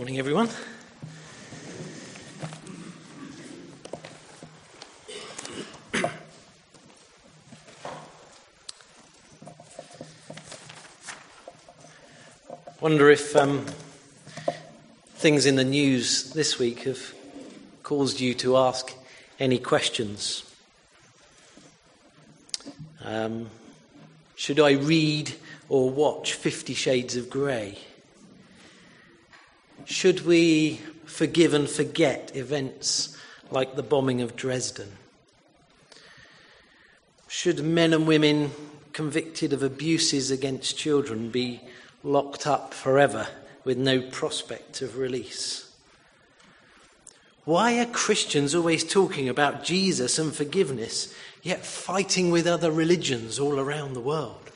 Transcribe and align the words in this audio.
Morning, 0.00 0.18
everyone. 0.18 0.48
Wonder 12.80 13.10
if 13.10 13.36
um, 13.36 13.66
things 15.16 15.44
in 15.44 15.56
the 15.56 15.64
news 15.64 16.32
this 16.32 16.58
week 16.58 16.84
have 16.84 17.14
caused 17.82 18.20
you 18.20 18.32
to 18.36 18.56
ask 18.56 18.94
any 19.38 19.58
questions. 19.58 20.50
Um, 23.04 23.50
should 24.34 24.60
I 24.60 24.70
read 24.70 25.34
or 25.68 25.90
watch 25.90 26.32
Fifty 26.32 26.72
Shades 26.72 27.16
of 27.16 27.28
Grey? 27.28 27.76
Should 30.00 30.24
we 30.24 30.80
forgive 31.04 31.52
and 31.52 31.68
forget 31.68 32.34
events 32.34 33.18
like 33.50 33.76
the 33.76 33.82
bombing 33.82 34.22
of 34.22 34.34
Dresden? 34.34 34.92
Should 37.28 37.62
men 37.62 37.92
and 37.92 38.06
women 38.06 38.52
convicted 38.94 39.52
of 39.52 39.62
abuses 39.62 40.30
against 40.30 40.78
children 40.78 41.28
be 41.28 41.60
locked 42.02 42.46
up 42.46 42.72
forever 42.72 43.28
with 43.62 43.76
no 43.76 44.00
prospect 44.00 44.80
of 44.80 44.96
release? 44.96 45.70
Why 47.44 47.78
are 47.78 47.84
Christians 47.84 48.54
always 48.54 48.84
talking 48.84 49.28
about 49.28 49.64
Jesus 49.64 50.18
and 50.18 50.34
forgiveness, 50.34 51.12
yet 51.42 51.66
fighting 51.66 52.30
with 52.30 52.46
other 52.46 52.70
religions 52.70 53.38
all 53.38 53.60
around 53.60 53.92
the 53.92 54.00
world? 54.00 54.50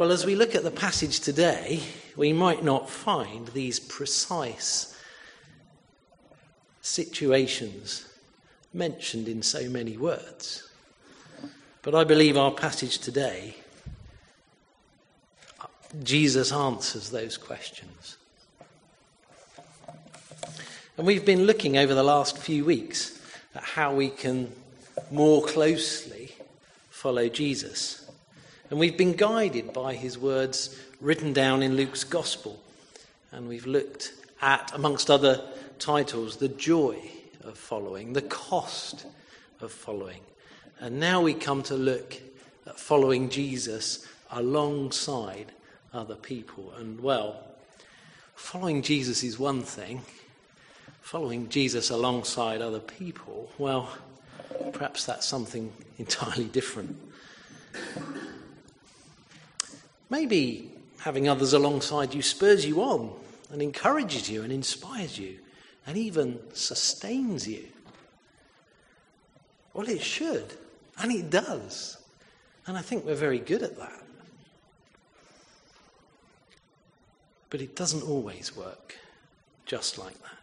Well, 0.00 0.12
as 0.12 0.24
we 0.24 0.34
look 0.34 0.54
at 0.54 0.62
the 0.62 0.70
passage 0.70 1.20
today, 1.20 1.82
we 2.16 2.32
might 2.32 2.64
not 2.64 2.88
find 2.88 3.48
these 3.48 3.78
precise 3.78 4.98
situations 6.80 8.08
mentioned 8.72 9.28
in 9.28 9.42
so 9.42 9.68
many 9.68 9.98
words. 9.98 10.66
But 11.82 11.94
I 11.94 12.04
believe 12.04 12.38
our 12.38 12.50
passage 12.50 12.96
today, 12.96 13.56
Jesus 16.02 16.50
answers 16.50 17.10
those 17.10 17.36
questions. 17.36 18.16
And 20.96 21.06
we've 21.06 21.26
been 21.26 21.44
looking 21.44 21.76
over 21.76 21.94
the 21.94 22.02
last 22.02 22.38
few 22.38 22.64
weeks 22.64 23.20
at 23.54 23.64
how 23.64 23.94
we 23.94 24.08
can 24.08 24.50
more 25.10 25.44
closely 25.44 26.32
follow 26.88 27.28
Jesus. 27.28 27.99
And 28.70 28.78
we've 28.78 28.96
been 28.96 29.14
guided 29.14 29.72
by 29.72 29.94
his 29.94 30.16
words 30.16 30.78
written 31.00 31.32
down 31.32 31.60
in 31.62 31.74
Luke's 31.76 32.04
Gospel. 32.04 32.62
And 33.32 33.48
we've 33.48 33.66
looked 33.66 34.12
at, 34.40 34.70
amongst 34.72 35.10
other 35.10 35.42
titles, 35.80 36.36
the 36.36 36.48
joy 36.48 36.96
of 37.42 37.58
following, 37.58 38.12
the 38.12 38.22
cost 38.22 39.06
of 39.60 39.72
following. 39.72 40.20
And 40.78 41.00
now 41.00 41.20
we 41.20 41.34
come 41.34 41.64
to 41.64 41.74
look 41.74 42.16
at 42.64 42.78
following 42.78 43.28
Jesus 43.28 44.06
alongside 44.30 45.50
other 45.92 46.14
people. 46.14 46.72
And 46.78 47.00
well, 47.00 47.42
following 48.36 48.82
Jesus 48.82 49.24
is 49.24 49.36
one 49.36 49.62
thing, 49.62 50.02
following 51.00 51.48
Jesus 51.48 51.90
alongside 51.90 52.62
other 52.62 52.78
people, 52.78 53.50
well, 53.58 53.90
perhaps 54.72 55.06
that's 55.06 55.26
something 55.26 55.72
entirely 55.98 56.44
different. 56.44 56.96
Maybe 60.10 60.70
having 60.98 61.28
others 61.28 61.52
alongside 61.52 62.12
you 62.12 62.20
spurs 62.20 62.66
you 62.66 62.82
on 62.82 63.12
and 63.50 63.62
encourages 63.62 64.28
you 64.28 64.42
and 64.42 64.52
inspires 64.52 65.18
you 65.18 65.38
and 65.86 65.96
even 65.96 66.40
sustains 66.52 67.48
you. 67.48 67.66
Well, 69.72 69.88
it 69.88 70.02
should, 70.02 70.52
and 70.98 71.12
it 71.12 71.30
does. 71.30 71.96
And 72.66 72.76
I 72.76 72.82
think 72.82 73.06
we're 73.06 73.14
very 73.14 73.38
good 73.38 73.62
at 73.62 73.78
that. 73.78 74.02
But 77.48 77.60
it 77.60 77.74
doesn't 77.74 78.02
always 78.02 78.54
work 78.56 78.96
just 79.64 79.96
like 79.96 80.20
that. 80.22 80.38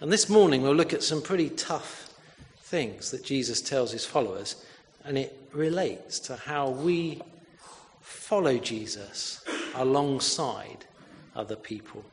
And 0.00 0.12
this 0.12 0.28
morning 0.28 0.62
we'll 0.62 0.74
look 0.74 0.92
at 0.92 1.02
some 1.02 1.20
pretty 1.20 1.50
tough 1.50 2.14
things 2.60 3.10
that 3.10 3.24
Jesus 3.24 3.60
tells 3.60 3.90
his 3.90 4.04
followers, 4.04 4.64
and 5.04 5.18
it 5.18 5.36
relates 5.52 6.20
to 6.20 6.36
how 6.36 6.70
we 6.70 7.20
follow 8.08 8.56
Jesus 8.56 9.44
alongside 9.74 10.86
other 11.36 11.56
people 11.56 12.04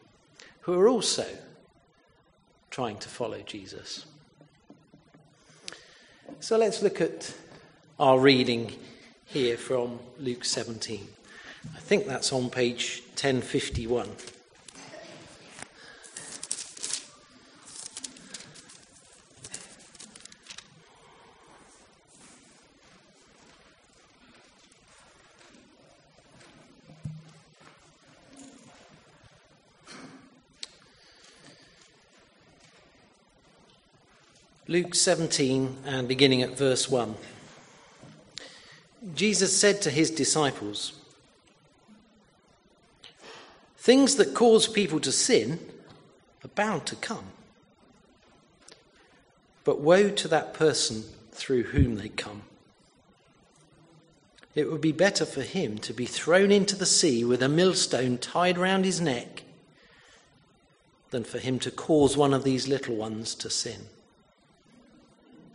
who 0.62 0.78
are 0.80 0.90
also 0.90 1.26
trying 2.70 2.98
to 2.98 3.08
follow 3.08 3.40
Jesus. 3.40 4.06
So 6.42 6.58
let's 6.58 6.82
look 6.82 7.00
at 7.00 7.34
our 7.98 8.20
reading 8.20 8.74
here 9.26 9.56
from 9.56 10.00
Luke 10.20 10.44
17. 10.44 11.08
I 11.74 11.80
think 11.80 12.06
that's 12.06 12.34
on 12.34 12.50
page 12.50 13.02
1051. 13.14 14.10
Luke 34.75 34.94
17 34.94 35.84
and 35.86 36.06
beginning 36.06 36.41
at 36.41 36.58
verse 36.58 36.90
1. 36.90 37.16
Jesus 39.16 39.58
said 39.58 39.81
to 39.81 39.90
his 39.90 40.12
disciples, 40.12 40.91
Things 43.78 44.18
that 44.18 44.34
cause 44.34 44.68
people 44.68 45.00
to 45.00 45.14
sin 45.14 45.59
are 46.44 46.50
bound 46.50 46.85
to 46.88 46.97
come. 46.97 47.28
But 49.64 49.80
woe 49.80 50.09
to 50.09 50.28
that 50.28 50.53
person 50.53 51.06
through 51.31 51.64
whom 51.64 51.96
they 51.96 52.09
come. 52.09 52.41
It 54.56 54.69
would 54.69 54.81
be 54.81 54.91
better 54.91 55.25
for 55.25 55.44
him 55.44 55.78
to 55.78 55.94
be 55.94 56.06
thrown 56.06 56.52
into 56.52 56.75
the 56.75 56.85
sea 56.85 57.24
with 57.24 57.41
a 57.41 57.47
millstone 57.47 58.18
tied 58.18 58.58
round 58.58 58.84
his 58.84 59.00
neck 59.00 59.44
than 61.12 61.24
for 61.24 61.40
him 61.40 61.59
to 61.59 61.72
cause 61.72 62.18
one 62.18 62.34
of 62.34 62.44
these 62.44 62.68
little 62.68 62.97
ones 62.97 63.35
to 63.35 63.50
sin. 63.50 63.85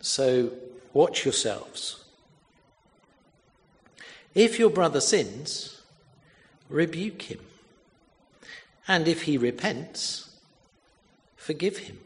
So 0.01 0.51
watch 0.93 1.25
yourselves. 1.25 2.03
If 4.33 4.59
your 4.59 4.69
brother 4.69 5.01
sins, 5.01 5.81
rebuke 6.69 7.23
him. 7.23 7.39
And 8.87 9.07
if 9.07 9.23
he 9.23 9.37
repents, 9.37 10.35
forgive 11.35 11.77
him. 11.77 11.99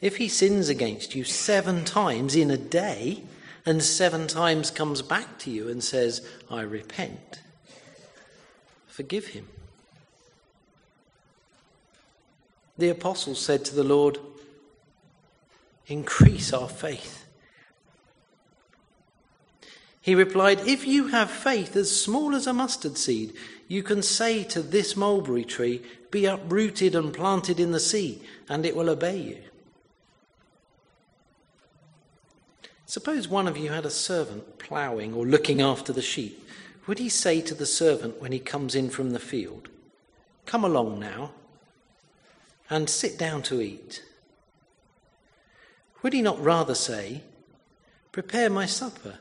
If 0.00 0.16
he 0.16 0.28
sins 0.28 0.68
against 0.68 1.14
you 1.14 1.24
seven 1.24 1.84
times 1.84 2.34
in 2.34 2.50
a 2.50 2.56
day, 2.56 3.22
and 3.66 3.82
seven 3.82 4.26
times 4.26 4.70
comes 4.70 5.00
back 5.02 5.38
to 5.40 5.50
you 5.50 5.68
and 5.68 5.82
says, 5.82 6.26
I 6.50 6.62
repent, 6.62 7.40
forgive 8.86 9.28
him. 9.28 9.48
The 12.76 12.90
apostles 12.90 13.40
said 13.40 13.64
to 13.66 13.74
the 13.74 13.84
Lord, 13.84 14.18
increase 15.86 16.52
our 16.52 16.68
faith. 16.68 17.26
He 20.00 20.14
replied, 20.14 20.60
If 20.66 20.86
you 20.86 21.08
have 21.08 21.30
faith 21.30 21.74
as 21.76 21.98
small 21.98 22.34
as 22.34 22.46
a 22.46 22.52
mustard 22.52 22.98
seed, 22.98 23.32
you 23.68 23.82
can 23.82 24.02
say 24.02 24.44
to 24.44 24.60
this 24.60 24.96
mulberry 24.96 25.44
tree, 25.44 25.82
Be 26.10 26.26
uprooted 26.26 26.94
and 26.94 27.12
planted 27.12 27.58
in 27.58 27.72
the 27.72 27.80
sea, 27.80 28.20
and 28.48 28.66
it 28.66 28.76
will 28.76 28.90
obey 28.90 29.16
you. 29.16 29.38
Suppose 32.86 33.28
one 33.28 33.48
of 33.48 33.56
you 33.56 33.70
had 33.70 33.86
a 33.86 33.90
servant 33.90 34.58
ploughing 34.58 35.14
or 35.14 35.26
looking 35.26 35.60
after 35.60 35.92
the 35.92 36.02
sheep. 36.02 36.46
Would 36.86 36.98
he 36.98 37.08
say 37.08 37.40
to 37.40 37.54
the 37.54 37.66
servant 37.66 38.20
when 38.20 38.32
he 38.32 38.38
comes 38.38 38.74
in 38.74 38.90
from 38.90 39.10
the 39.10 39.18
field, 39.18 39.68
Come 40.44 40.64
along 40.64 41.00
now 41.00 41.32
and 42.68 42.90
sit 42.90 43.18
down 43.18 43.42
to 43.44 43.62
eat? 43.62 44.04
Would 46.04 46.12
he 46.12 46.20
not 46.20 46.38
rather 46.44 46.74
say, 46.74 47.22
Prepare 48.12 48.50
my 48.50 48.66
supper, 48.66 49.20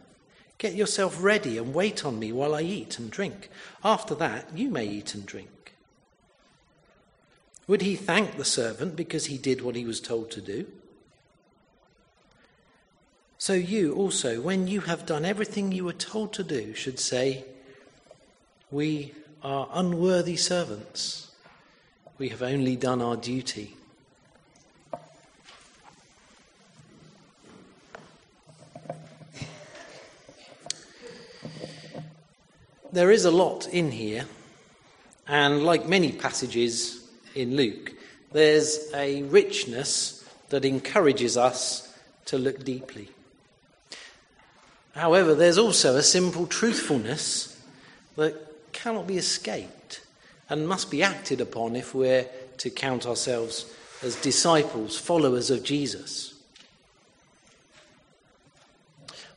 get 0.57 0.73
yourself 0.75 1.23
ready, 1.23 1.57
and 1.57 1.73
wait 1.73 2.03
on 2.03 2.19
me 2.19 2.33
while 2.33 2.53
I 2.53 2.61
eat 2.61 2.99
and 2.99 3.09
drink? 3.09 3.49
After 3.85 4.13
that, 4.15 4.49
you 4.53 4.69
may 4.69 4.85
eat 4.85 5.15
and 5.15 5.25
drink. 5.25 5.73
Would 7.67 7.83
he 7.83 7.95
thank 7.95 8.35
the 8.35 8.43
servant 8.43 8.97
because 8.97 9.27
he 9.27 9.37
did 9.37 9.61
what 9.61 9.77
he 9.77 9.85
was 9.85 10.01
told 10.01 10.29
to 10.31 10.41
do? 10.41 10.67
So 13.37 13.53
you 13.53 13.95
also, 13.95 14.41
when 14.41 14.67
you 14.67 14.81
have 14.81 15.05
done 15.05 15.23
everything 15.23 15.71
you 15.71 15.85
were 15.85 15.93
told 15.93 16.33
to 16.33 16.43
do, 16.43 16.73
should 16.73 16.99
say, 16.99 17.45
We 18.69 19.13
are 19.41 19.69
unworthy 19.71 20.35
servants. 20.35 21.31
We 22.17 22.27
have 22.27 22.41
only 22.41 22.75
done 22.75 23.01
our 23.01 23.15
duty. 23.15 23.77
There 32.93 33.09
is 33.09 33.25
a 33.25 33.31
lot 33.31 33.67
in 33.69 33.89
here, 33.89 34.25
and 35.27 35.65
like 35.65 35.87
many 35.87 36.11
passages 36.11 37.03
in 37.33 37.55
Luke, 37.55 37.91
there's 38.31 38.93
a 38.93 39.23
richness 39.23 40.23
that 40.49 40.63
encourages 40.63 41.35
us 41.35 41.91
to 42.25 42.37
look 42.37 42.63
deeply. 42.63 43.09
However, 44.93 45.33
there's 45.33 45.57
also 45.57 45.95
a 45.95 46.03
simple 46.03 46.45
truthfulness 46.45 47.59
that 48.15 48.35
cannot 48.73 49.07
be 49.07 49.17
escaped 49.17 50.01
and 50.47 50.67
must 50.67 50.91
be 50.91 51.01
acted 51.01 51.41
upon 51.41 51.75
if 51.75 51.95
we're 51.95 52.27
to 52.59 52.69
count 52.69 53.07
ourselves 53.07 53.65
as 54.03 54.21
disciples, 54.21 54.99
followers 54.99 55.49
of 55.49 55.63
Jesus. 55.63 56.32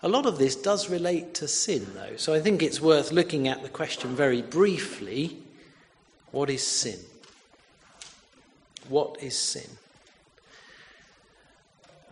A 0.02 0.08
lot 0.08 0.26
of 0.26 0.38
this 0.38 0.54
does 0.54 0.90
relate 0.90 1.34
to 1.34 1.48
sin, 1.48 1.86
though, 1.94 2.16
so 2.16 2.34
I 2.34 2.40
think 2.40 2.62
it's 2.62 2.80
worth 2.80 3.12
looking 3.12 3.48
at 3.48 3.62
the 3.62 3.68
question 3.68 4.14
very 4.14 4.42
briefly 4.42 5.38
what 6.32 6.50
is 6.50 6.66
sin? 6.66 6.98
What 8.88 9.22
is 9.22 9.38
sin? 9.38 9.68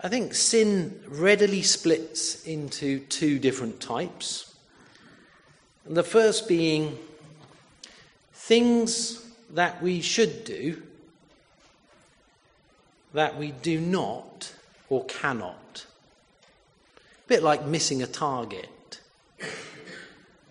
I 0.01 0.07
think 0.07 0.33
sin 0.33 0.99
readily 1.07 1.61
splits 1.61 2.43
into 2.45 2.99
two 2.99 3.39
different 3.39 3.79
types. 3.79 4.55
The 5.85 6.03
first 6.03 6.47
being 6.47 6.97
things 8.33 9.23
that 9.51 9.81
we 9.81 10.01
should 10.01 10.43
do 10.43 10.81
that 13.13 13.37
we 13.37 13.51
do 13.51 13.79
not 13.79 14.53
or 14.89 15.05
cannot. 15.05 15.59
A 17.25 17.27
bit 17.27 17.43
like 17.43 17.65
missing 17.65 18.03
a 18.03 18.07
target. 18.07 18.69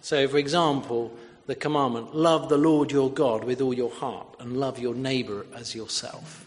So, 0.00 0.26
for 0.29 0.38
example, 0.38 1.17
the 1.47 1.55
commandment 1.55 2.15
love 2.15 2.49
the 2.49 2.59
Lord 2.59 2.91
your 2.91 3.11
God 3.11 3.44
with 3.44 3.61
all 3.61 3.75
your 3.75 3.91
heart 3.91 4.26
and 4.41 4.56
love 4.56 4.79
your 4.79 4.94
neighbour 4.94 5.47
as 5.55 5.75
yourself. 5.75 6.47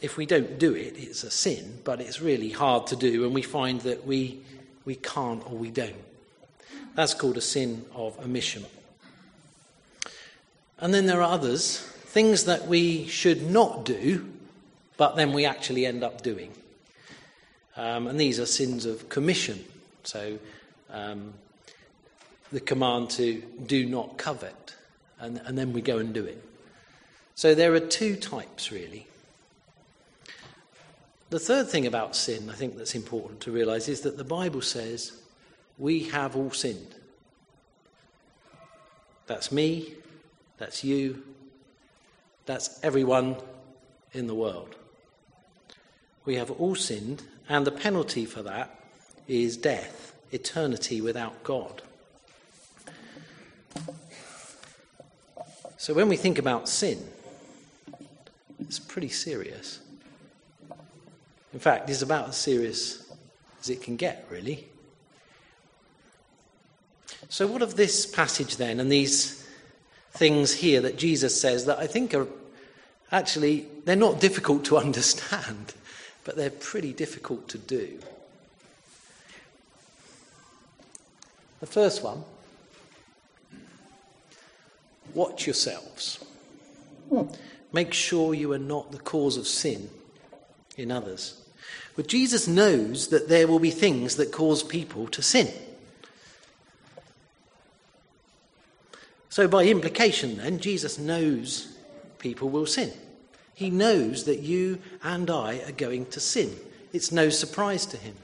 If 0.00 0.16
we 0.16 0.26
don't 0.26 0.58
do 0.58 0.74
it, 0.74 0.94
it's 0.96 1.22
a 1.22 1.30
sin, 1.30 1.78
but 1.84 2.00
it's 2.00 2.20
really 2.20 2.50
hard 2.50 2.88
to 2.88 2.96
do, 2.96 3.24
and 3.24 3.32
we 3.32 3.42
find 3.42 3.80
that 3.82 4.04
we, 4.04 4.40
we 4.84 4.96
can't 4.96 5.46
or 5.46 5.56
we 5.56 5.70
don't. 5.70 5.94
That's 6.94 7.14
called 7.14 7.36
a 7.36 7.40
sin 7.40 7.84
of 7.94 8.18
omission. 8.18 8.66
And 10.78 10.92
then 10.92 11.06
there 11.06 11.20
are 11.20 11.32
others, 11.32 11.78
things 11.78 12.44
that 12.44 12.66
we 12.66 13.06
should 13.06 13.48
not 13.48 13.84
do, 13.84 14.28
but 14.96 15.14
then 15.14 15.32
we 15.32 15.44
actually 15.44 15.86
end 15.86 16.02
up 16.02 16.22
doing. 16.22 16.52
Um, 17.76 18.06
and 18.06 18.20
these 18.20 18.38
are 18.38 18.46
sins 18.46 18.84
of 18.84 19.08
commission. 19.08 19.64
So 20.04 20.38
um, 20.90 21.32
the 22.50 22.60
command 22.60 23.10
to 23.10 23.42
do 23.66 23.86
not 23.86 24.18
covet, 24.18 24.74
and, 25.18 25.40
and 25.44 25.56
then 25.56 25.72
we 25.72 25.80
go 25.80 25.98
and 25.98 26.12
do 26.12 26.24
it. 26.24 26.42
So 27.34 27.54
there 27.54 27.72
are 27.74 27.80
two 27.80 28.16
types, 28.16 28.70
really. 28.70 29.06
The 31.30 31.40
third 31.40 31.68
thing 31.70 31.86
about 31.86 32.14
sin, 32.14 32.50
I 32.50 32.52
think, 32.52 32.76
that's 32.76 32.94
important 32.94 33.40
to 33.40 33.50
realize 33.50 33.88
is 33.88 34.02
that 34.02 34.18
the 34.18 34.24
Bible 34.24 34.60
says 34.60 35.12
we 35.78 36.04
have 36.10 36.36
all 36.36 36.50
sinned. 36.50 36.94
That's 39.26 39.50
me, 39.50 39.94
that's 40.58 40.84
you, 40.84 41.22
that's 42.44 42.78
everyone 42.82 43.36
in 44.12 44.26
the 44.26 44.34
world. 44.34 44.74
We 46.24 46.36
have 46.36 46.50
all 46.50 46.74
sinned, 46.74 47.22
and 47.48 47.66
the 47.66 47.72
penalty 47.72 48.24
for 48.24 48.42
that 48.42 48.78
is 49.26 49.56
death, 49.56 50.14
eternity 50.30 51.00
without 51.00 51.42
God. 51.42 51.82
So 55.76 55.94
when 55.94 56.08
we 56.08 56.16
think 56.16 56.38
about 56.38 56.68
sin, 56.68 57.04
it's 58.60 58.78
pretty 58.78 59.08
serious. 59.08 59.80
In 61.52 61.58
fact, 61.58 61.90
it's 61.90 62.02
about 62.02 62.28
as 62.28 62.36
serious 62.36 63.12
as 63.60 63.68
it 63.68 63.82
can 63.82 63.96
get, 63.96 64.26
really. 64.30 64.68
So, 67.28 67.46
what 67.46 67.62
of 67.62 67.76
this 67.76 68.06
passage 68.06 68.56
then, 68.56 68.80
and 68.80 68.90
these 68.90 69.46
things 70.12 70.52
here 70.52 70.80
that 70.82 70.96
Jesus 70.96 71.40
says 71.40 71.66
that 71.66 71.78
I 71.78 71.86
think 71.86 72.14
are 72.14 72.26
actually, 73.10 73.66
they're 73.84 73.96
not 73.96 74.20
difficult 74.20 74.64
to 74.66 74.78
understand, 74.86 75.74
but 76.24 76.36
they're 76.36 76.50
pretty 76.50 76.92
difficult 76.92 77.48
to 77.48 77.58
do? 77.58 77.98
The 81.60 81.66
first 81.66 82.02
one 82.02 82.24
watch 85.14 85.46
yourselves. 85.46 86.24
Make 87.72 87.92
sure 87.92 88.34
you 88.34 88.52
are 88.52 88.58
not 88.58 88.92
the 88.92 88.98
cause 88.98 89.36
of 89.36 89.46
sin 89.46 89.90
in 90.76 90.90
others. 90.90 91.40
But 91.96 92.08
Jesus 92.08 92.48
knows 92.48 93.08
that 93.08 93.28
there 93.28 93.46
will 93.46 93.58
be 93.58 93.70
things 93.70 94.16
that 94.16 94.32
cause 94.32 94.62
people 94.62 95.06
to 95.08 95.22
sin. 95.22 95.48
So, 99.28 99.48
by 99.48 99.64
implication, 99.64 100.38
then, 100.38 100.58
Jesus 100.58 100.98
knows 100.98 101.74
people 102.18 102.48
will 102.50 102.66
sin. 102.66 102.92
He 103.54 103.70
knows 103.70 104.24
that 104.24 104.40
you 104.40 104.78
and 105.02 105.30
I 105.30 105.58
are 105.66 105.72
going 105.72 106.06
to 106.06 106.20
sin. 106.20 106.56
It's 106.92 107.12
no 107.12 107.28
surprise 107.28 107.86
to 107.86 107.96
him. 107.96 108.14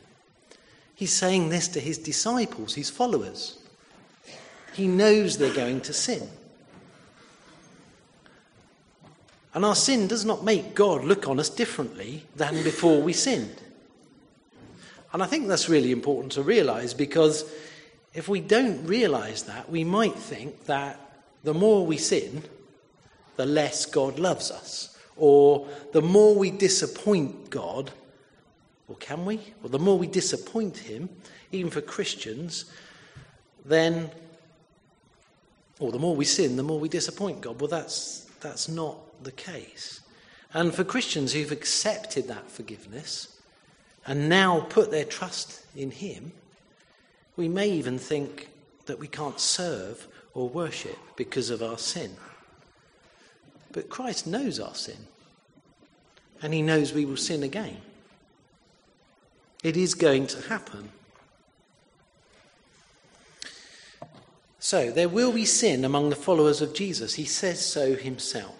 He's 0.94 1.12
saying 1.12 1.48
this 1.48 1.68
to 1.68 1.80
his 1.80 1.98
disciples, 1.98 2.74
his 2.74 2.90
followers. 2.90 3.58
He 4.74 4.88
knows 4.88 5.38
they're 5.38 5.54
going 5.54 5.80
to 5.82 5.92
sin. 5.92 6.28
And 9.54 9.64
our 9.64 9.74
sin 9.74 10.06
does 10.06 10.24
not 10.24 10.44
make 10.44 10.74
God 10.74 11.04
look 11.04 11.28
on 11.28 11.40
us 11.40 11.50
differently 11.50 12.24
than 12.36 12.62
before 12.62 13.00
we 13.00 13.12
sinned. 13.12 13.62
And 15.12 15.22
I 15.22 15.26
think 15.26 15.48
that's 15.48 15.68
really 15.68 15.90
important 15.90 16.32
to 16.32 16.42
realize 16.42 16.94
because 16.94 17.50
if 18.12 18.28
we 18.28 18.40
don't 18.40 18.84
realize 18.86 19.44
that, 19.44 19.70
we 19.70 19.84
might 19.84 20.14
think 20.14 20.66
that 20.66 21.00
the 21.44 21.54
more 21.54 21.86
we 21.86 21.96
sin, 21.96 22.42
the 23.36 23.46
less 23.46 23.86
God 23.86 24.18
loves 24.18 24.50
us. 24.50 24.97
Or 25.18 25.66
the 25.92 26.02
more 26.02 26.34
we 26.34 26.50
disappoint 26.50 27.50
God, 27.50 27.90
or 28.88 28.96
can 28.96 29.26
we? 29.26 29.40
Or 29.62 29.68
the 29.68 29.78
more 29.78 29.98
we 29.98 30.06
disappoint 30.06 30.78
Him, 30.78 31.08
even 31.52 31.70
for 31.70 31.80
Christians, 31.80 32.66
then, 33.64 34.10
or 35.78 35.92
the 35.92 35.98
more 35.98 36.16
we 36.16 36.24
sin, 36.24 36.56
the 36.56 36.62
more 36.62 36.78
we 36.78 36.88
disappoint 36.88 37.40
God. 37.40 37.60
Well, 37.60 37.68
that's, 37.68 38.26
that's 38.40 38.68
not 38.68 38.96
the 39.22 39.32
case. 39.32 40.00
And 40.54 40.74
for 40.74 40.84
Christians 40.84 41.32
who've 41.32 41.52
accepted 41.52 42.28
that 42.28 42.50
forgiveness 42.50 43.38
and 44.06 44.28
now 44.28 44.60
put 44.60 44.90
their 44.90 45.04
trust 45.04 45.62
in 45.76 45.90
Him, 45.90 46.32
we 47.36 47.48
may 47.48 47.68
even 47.70 47.98
think 47.98 48.48
that 48.86 48.98
we 48.98 49.08
can't 49.08 49.38
serve 49.38 50.06
or 50.32 50.48
worship 50.48 50.96
because 51.16 51.50
of 51.50 51.62
our 51.62 51.78
sin. 51.78 52.16
But 53.72 53.90
Christ 53.90 54.26
knows 54.26 54.58
our 54.58 54.74
sin, 54.74 55.06
and 56.42 56.54
He 56.54 56.62
knows 56.62 56.92
we 56.92 57.04
will 57.04 57.16
sin 57.16 57.42
again. 57.42 57.78
It 59.62 59.76
is 59.76 59.94
going 59.94 60.26
to 60.28 60.48
happen. 60.48 60.90
So, 64.60 64.90
there 64.90 65.08
will 65.08 65.32
be 65.32 65.44
sin 65.44 65.84
among 65.84 66.10
the 66.10 66.16
followers 66.16 66.60
of 66.60 66.74
Jesus. 66.74 67.14
He 67.14 67.24
says 67.24 67.64
so 67.64 67.94
himself. 67.94 68.54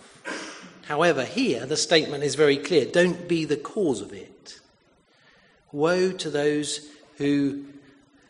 However, 0.86 1.24
here 1.24 1.66
the 1.66 1.76
statement 1.76 2.24
is 2.24 2.34
very 2.34 2.56
clear 2.56 2.86
don't 2.86 3.28
be 3.28 3.44
the 3.44 3.56
cause 3.56 4.00
of 4.00 4.12
it. 4.12 4.58
Woe 5.70 6.12
to 6.12 6.30
those 6.30 6.88
who, 7.18 7.64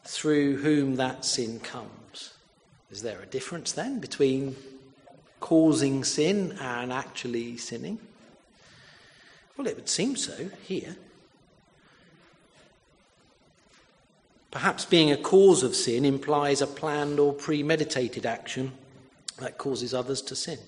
through 0.04 0.56
whom 0.56 0.96
that 0.96 1.24
sin 1.24 1.60
comes. 1.60 2.32
Is 2.90 3.02
there 3.02 3.20
a 3.20 3.26
difference 3.26 3.70
then 3.72 4.00
between 4.00 4.56
causing 5.40 6.04
sin 6.04 6.56
and 6.60 6.92
actually 6.92 7.56
sinning? 7.56 7.98
Well, 9.56 9.66
it 9.66 9.76
would 9.76 9.88
seem 9.88 10.16
so 10.16 10.50
here. 10.62 10.96
Perhaps 14.50 14.86
being 14.86 15.10
a 15.10 15.16
cause 15.16 15.62
of 15.62 15.76
sin 15.76 16.04
implies 16.04 16.62
a 16.62 16.66
planned 16.66 17.20
or 17.20 17.32
premeditated 17.32 18.24
action 18.24 18.72
that 19.38 19.58
causes 19.58 19.92
others 19.92 20.22
to 20.22 20.36
sin. 20.36 20.58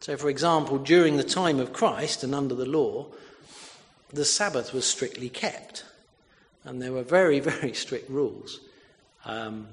So, 0.00 0.16
for 0.16 0.28
example, 0.28 0.78
during 0.78 1.16
the 1.16 1.24
time 1.24 1.60
of 1.60 1.72
Christ 1.72 2.24
and 2.24 2.34
under 2.34 2.54
the 2.54 2.66
law, 2.66 3.06
the 4.12 4.24
Sabbath 4.24 4.72
was 4.72 4.86
strictly 4.86 5.28
kept. 5.28 5.84
And 6.64 6.80
there 6.80 6.92
were 6.92 7.02
very, 7.02 7.40
very 7.50 7.74
strict 7.74 8.08
rules. 8.08 8.60
um, 9.24 9.68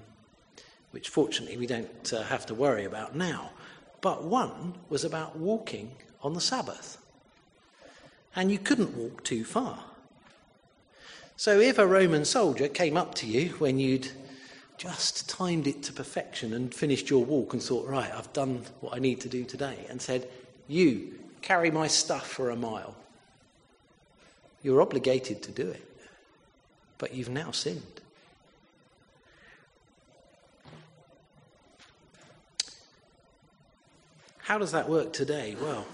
which 0.91 1.09
fortunately 1.09 1.57
we 1.57 1.67
don't 1.67 2.13
uh, 2.13 2.23
have 2.23 2.45
to 2.45 2.53
worry 2.53 2.85
about 2.85 3.15
now. 3.15 3.51
But 4.01 4.23
one 4.23 4.75
was 4.89 5.03
about 5.03 5.37
walking 5.37 5.91
on 6.21 6.33
the 6.33 6.41
Sabbath. 6.41 6.97
And 8.35 8.51
you 8.51 8.59
couldn't 8.59 8.95
walk 8.95 9.23
too 9.23 9.43
far. 9.43 9.83
So 11.35 11.59
if 11.59 11.77
a 11.79 11.87
Roman 11.87 12.25
soldier 12.25 12.67
came 12.67 12.95
up 12.95 13.15
to 13.15 13.27
you 13.27 13.49
when 13.57 13.79
you'd 13.79 14.11
just 14.77 15.29
timed 15.29 15.67
it 15.67 15.83
to 15.83 15.93
perfection 15.93 16.53
and 16.53 16.73
finished 16.73 17.09
your 17.09 17.23
walk 17.23 17.53
and 17.53 17.61
thought, 17.61 17.87
right, 17.87 18.11
I've 18.11 18.31
done 18.33 18.63
what 18.79 18.95
I 18.95 18.99
need 18.99 19.21
to 19.21 19.29
do 19.29 19.43
today, 19.43 19.85
and 19.89 20.01
said, 20.01 20.27
You 20.67 21.19
carry 21.41 21.69
my 21.69 21.87
stuff 21.87 22.27
for 22.27 22.49
a 22.49 22.55
mile, 22.55 22.95
you're 24.63 24.81
obligated 24.81 25.43
to 25.43 25.51
do 25.51 25.69
it. 25.69 25.87
But 26.97 27.13
you've 27.13 27.29
now 27.29 27.51
sinned. 27.51 27.90
How 34.43 34.57
does 34.57 34.71
that 34.71 34.89
work 34.89 35.13
today? 35.13 35.55
Well, 35.61 35.85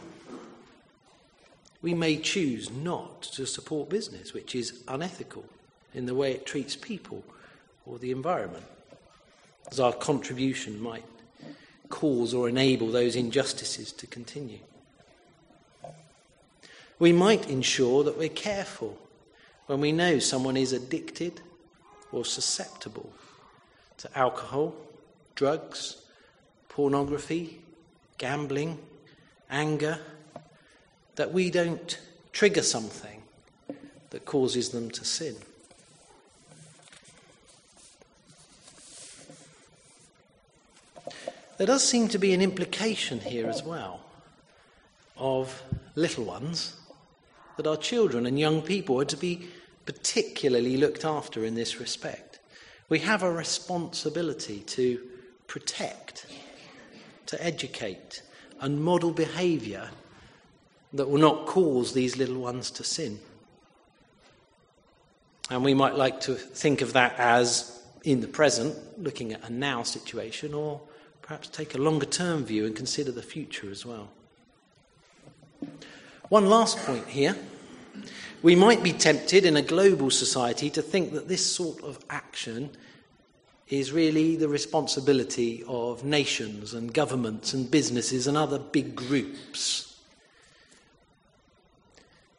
we 1.82 1.94
may 1.94 2.18
choose 2.18 2.72
not 2.72 3.22
to 3.24 3.46
support 3.46 3.90
business, 3.90 4.34
which 4.34 4.56
is 4.56 4.84
unethical 4.88 5.46
in 5.94 6.06
the 6.06 6.16
way 6.16 6.32
it 6.32 6.46
treats 6.46 6.76
people 6.76 7.24
or 7.86 8.00
the 8.00 8.12
environment, 8.12 8.66
as 9.72 9.80
our 9.80 9.94
contribution 9.94 10.82
might 10.82 11.06
cause 11.90 12.34
or 12.34 12.50
enable 12.50 12.92
those 12.92 13.16
injustices 13.16 13.92
to 13.94 14.08
continue. 14.08 14.60
We 17.00 17.14
might 17.14 17.50
ensure 17.50 18.04
that 18.04 18.18
we're 18.18 18.30
careful 18.30 18.98
when 19.68 19.80
we 19.82 19.92
know 19.92 20.20
someone 20.20 20.58
is 20.58 20.74
addicted 20.74 21.42
or 22.12 22.26
susceptible 22.26 23.12
to 23.98 24.18
alcohol, 24.18 24.74
drugs, 25.36 26.02
pornography, 26.70 27.62
gambling, 28.18 28.80
anger, 29.50 30.00
that 31.16 31.32
we 31.32 31.50
don't 31.50 32.00
trigger 32.32 32.62
something 32.62 33.24
that 34.12 34.26
causes 34.26 34.70
them 34.70 34.90
to 34.92 35.04
sin. 35.04 35.36
There 41.58 41.68
does 41.68 41.84
seem 41.88 42.08
to 42.10 42.20
be 42.20 42.34
an 42.34 42.42
implication 42.42 43.20
here 43.20 43.48
as 43.48 43.64
well 43.64 44.02
of 45.18 45.64
little 45.96 46.24
ones, 46.24 46.76
that 47.58 47.66
our 47.66 47.78
children 47.78 48.28
and 48.28 48.40
young 48.40 48.62
people 48.62 49.02
are 49.02 49.06
to 49.06 49.18
be 49.18 49.48
particularly 49.88 50.78
looked 50.78 51.04
after 51.04 51.44
in 51.44 51.56
this 51.56 51.80
respect. 51.80 52.38
We 52.90 53.00
have 53.00 53.24
a 53.24 53.32
responsibility 53.32 54.60
to 54.60 55.00
protect, 55.48 56.27
to 57.28 57.44
educate, 57.44 58.24
and 58.60 58.84
model 58.84 59.12
behaviour 59.12 59.90
that 60.94 61.10
will 61.10 61.20
not 61.20 61.46
cause 61.46 61.94
these 61.94 62.18
little 62.18 62.40
ones 62.40 62.72
to 62.72 62.84
sin. 62.84 63.20
And 65.50 65.64
we 65.64 65.74
might 65.74 65.96
like 65.96 66.20
to 66.22 66.34
think 66.34 66.82
of 66.82 66.94
that 66.94 67.16
as 67.18 67.82
in 68.04 68.22
the 68.22 68.28
present, 68.28 68.76
looking 69.02 69.34
at 69.34 69.48
a 69.48 69.52
now 69.52 69.84
situation, 69.84 70.54
or 70.54 70.82
perhaps 71.22 71.48
take 71.50 71.76
a 71.76 71.78
longer 71.78 72.06
term 72.06 72.46
view 72.46 72.66
and 72.66 72.76
consider 72.76 73.12
the 73.12 73.22
future 73.22 73.70
as 73.70 73.86
well. 73.86 74.10
One 76.30 76.48
last 76.48 76.78
point 76.80 77.08
here. 77.08 77.36
We 78.44 78.56
might 78.56 78.84
be 78.84 78.94
tempted 78.94 79.46
in 79.46 79.58
a 79.58 79.62
global 79.62 80.12
society 80.12 80.70
to 80.72 80.82
think 80.82 81.14
that 81.14 81.28
this 81.28 81.46
sort 81.46 81.84
of 81.84 82.00
action 82.10 82.70
is 83.70 83.92
really 83.92 84.36
the 84.36 84.48
responsibility 84.48 85.64
of 85.68 86.04
nations 86.04 86.74
and 86.74 86.94
governments 86.94 87.54
and 87.54 87.70
businesses 87.70 88.28
and 88.28 88.38
other 88.38 88.60
big 88.60 88.96
groups. 88.96 90.00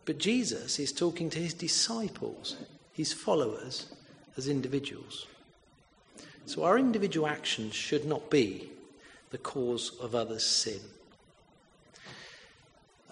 But 0.06 0.18
Jesus 0.18 0.78
is 0.78 0.90
talking 0.90 1.28
to 1.30 1.38
his 1.38 1.52
disciples, 1.52 2.56
his 2.92 3.12
followers, 3.12 3.92
as 4.38 4.48
individuals. 4.48 5.26
So 6.46 6.64
our 6.64 6.78
individual 6.78 7.26
actions 7.26 7.74
should 7.74 8.06
not 8.06 8.30
be 8.30 8.70
the 9.30 9.36
cause 9.36 9.92
of 10.00 10.14
others' 10.14 10.46
sin. 10.46 10.80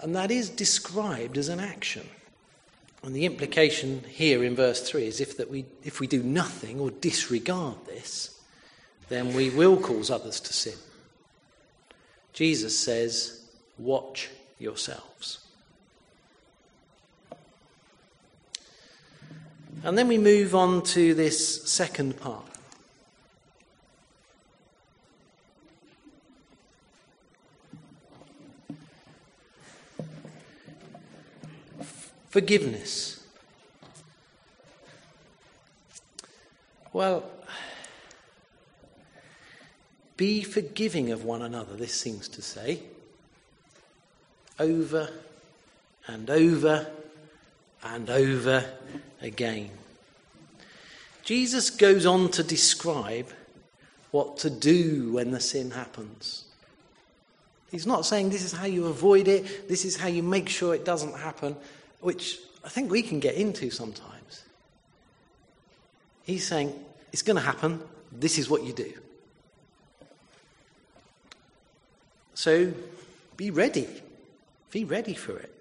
And 0.00 0.16
that 0.16 0.30
is 0.30 0.48
described 0.48 1.36
as 1.36 1.50
an 1.50 1.60
action. 1.60 2.08
And 3.06 3.14
the 3.14 3.24
implication 3.24 4.02
here 4.08 4.42
in 4.42 4.56
verse 4.56 4.82
3 4.82 5.06
is 5.06 5.20
if, 5.20 5.36
that 5.36 5.48
we, 5.48 5.64
if 5.84 6.00
we 6.00 6.08
do 6.08 6.24
nothing 6.24 6.80
or 6.80 6.90
disregard 6.90 7.76
this, 7.86 8.36
then 9.08 9.32
we 9.32 9.48
will 9.48 9.76
cause 9.76 10.10
others 10.10 10.40
to 10.40 10.52
sin. 10.52 10.74
Jesus 12.32 12.76
says, 12.76 13.44
Watch 13.78 14.28
yourselves. 14.58 15.38
And 19.84 19.96
then 19.96 20.08
we 20.08 20.18
move 20.18 20.56
on 20.56 20.82
to 20.86 21.14
this 21.14 21.62
second 21.62 22.18
part. 22.18 22.55
Forgiveness. 32.36 33.26
Well, 36.92 37.24
be 40.18 40.42
forgiving 40.42 41.12
of 41.12 41.24
one 41.24 41.40
another, 41.40 41.74
this 41.76 41.98
seems 41.98 42.28
to 42.28 42.42
say, 42.42 42.82
over 44.58 45.08
and 46.08 46.28
over 46.28 46.86
and 47.82 48.10
over 48.10 48.66
again. 49.22 49.70
Jesus 51.22 51.70
goes 51.70 52.04
on 52.04 52.30
to 52.32 52.42
describe 52.42 53.30
what 54.10 54.36
to 54.40 54.50
do 54.50 55.10
when 55.10 55.30
the 55.30 55.40
sin 55.40 55.70
happens. 55.70 56.44
He's 57.70 57.86
not 57.86 58.04
saying 58.04 58.28
this 58.28 58.44
is 58.44 58.52
how 58.52 58.66
you 58.66 58.88
avoid 58.88 59.26
it, 59.26 59.70
this 59.70 59.86
is 59.86 59.96
how 59.96 60.08
you 60.08 60.22
make 60.22 60.50
sure 60.50 60.74
it 60.74 60.84
doesn't 60.84 61.16
happen, 61.16 61.56
which 62.00 62.38
I 62.64 62.68
think 62.68 62.90
we 62.90 63.02
can 63.02 63.20
get 63.20 63.34
into 63.34 63.70
sometimes. 63.70 64.42
He's 66.24 66.46
saying 66.46 66.74
it's 67.12 67.22
going 67.22 67.36
to 67.36 67.42
happen, 67.42 67.80
this 68.12 68.38
is 68.38 68.50
what 68.50 68.64
you 68.64 68.72
do. 68.72 68.92
So 72.34 72.72
be 73.36 73.50
ready. 73.50 73.88
Be 74.70 74.84
ready 74.84 75.14
for 75.14 75.38
it. 75.38 75.52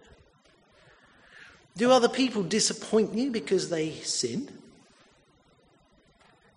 Do 1.78 1.92
other 1.92 2.10
people 2.10 2.44
disappoint 2.44 3.14
you 3.14 3.32
because 3.32 3.70
they 3.70 3.92
sin? 3.92 4.50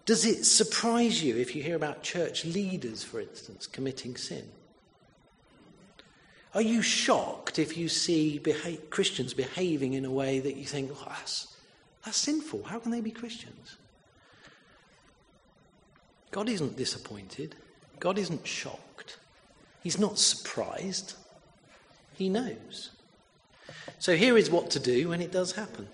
Does 0.07 0.25
it 0.25 0.45
surprise 0.45 1.23
you 1.23 1.37
if 1.37 1.55
you 1.55 1.63
hear 1.63 1.77
about 1.77 2.03
church 2.03 2.45
leaders, 2.45 3.05
for 3.05 3.21
instance, 3.21 3.67
committing 3.67 4.17
sin? 4.17 4.49
Are 6.59 6.63
you 6.63 6.83
shocked 6.83 7.61
if 7.61 7.77
you 7.77 7.89
see 7.89 8.41
beha- 8.41 8.79
Christians 8.91 9.33
behaving 9.33 9.93
in 9.93 10.05
a 10.05 10.11
way 10.11 10.41
that 10.41 10.57
you 10.57 10.65
think, 10.65 10.91
oh, 10.93 11.05
that's, 11.07 11.55
that's 12.05 12.17
sinful? 12.17 12.65
How 12.65 12.81
can 12.81 12.91
they 12.91 13.01
be 13.01 13.13
Christians? 13.13 13.77
God 16.33 16.49
isn't 16.49 16.77
disappointed. 16.77 17.55
God 18.01 18.19
isn't 18.19 18.45
shocked. 18.45 19.19
He's 19.85 20.01
not 20.01 20.19
surprised. 20.19 21.15
He 22.17 22.29
knows. 22.29 22.91
So 24.01 24.17
here 24.17 24.37
is 24.37 24.51
what 24.51 24.69
to 24.71 24.81
do 24.81 25.11
when 25.11 25.21
it 25.21 25.31
does 25.31 25.53
happen 25.53 25.87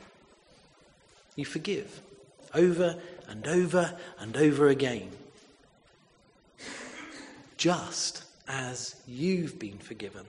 you 1.36 1.44
forgive 1.44 2.00
over 2.54 2.96
and 3.28 3.46
over 3.46 3.98
and 4.18 4.34
over 4.34 4.68
again, 4.68 5.10
just 7.58 8.22
as 8.48 8.96
you've 9.06 9.58
been 9.58 9.76
forgiven. 9.76 10.24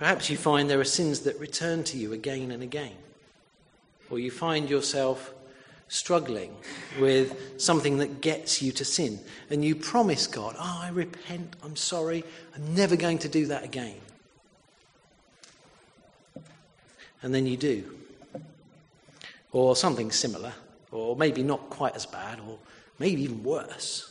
Perhaps 0.00 0.30
you 0.30 0.38
find 0.38 0.70
there 0.70 0.80
are 0.80 0.84
sins 0.84 1.20
that 1.20 1.38
return 1.38 1.84
to 1.84 1.98
you 1.98 2.14
again 2.14 2.50
and 2.52 2.62
again, 2.62 2.94
or 4.08 4.18
you 4.18 4.30
find 4.30 4.70
yourself 4.70 5.34
struggling 5.88 6.56
with 6.98 7.60
something 7.60 7.98
that 7.98 8.22
gets 8.22 8.62
you 8.62 8.72
to 8.72 8.84
sin, 8.84 9.20
and 9.50 9.62
you 9.62 9.76
promise 9.76 10.26
God, 10.26 10.56
Oh, 10.58 10.80
I 10.82 10.88
repent, 10.88 11.54
I'm 11.62 11.76
sorry, 11.76 12.24
I'm 12.56 12.74
never 12.74 12.96
going 12.96 13.18
to 13.18 13.28
do 13.28 13.44
that 13.48 13.62
again. 13.62 13.96
And 17.22 17.34
then 17.34 17.46
you 17.46 17.58
do. 17.58 17.84
Or 19.52 19.76
something 19.76 20.10
similar, 20.10 20.54
or 20.90 21.14
maybe 21.14 21.42
not 21.42 21.68
quite 21.68 21.94
as 21.94 22.06
bad, 22.06 22.40
or 22.40 22.56
maybe 22.98 23.24
even 23.24 23.44
worse. 23.44 24.09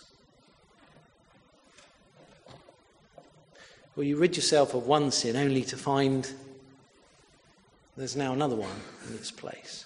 Or 4.00 4.04
you 4.04 4.16
rid 4.16 4.38
yourself 4.38 4.74
of 4.74 4.88
one 4.88 5.12
sin 5.12 5.36
only 5.36 5.62
to 5.64 5.76
find 5.76 6.32
there's 7.98 8.16
now 8.16 8.32
another 8.32 8.56
one 8.56 8.80
in 9.06 9.14
its 9.14 9.30
place. 9.30 9.86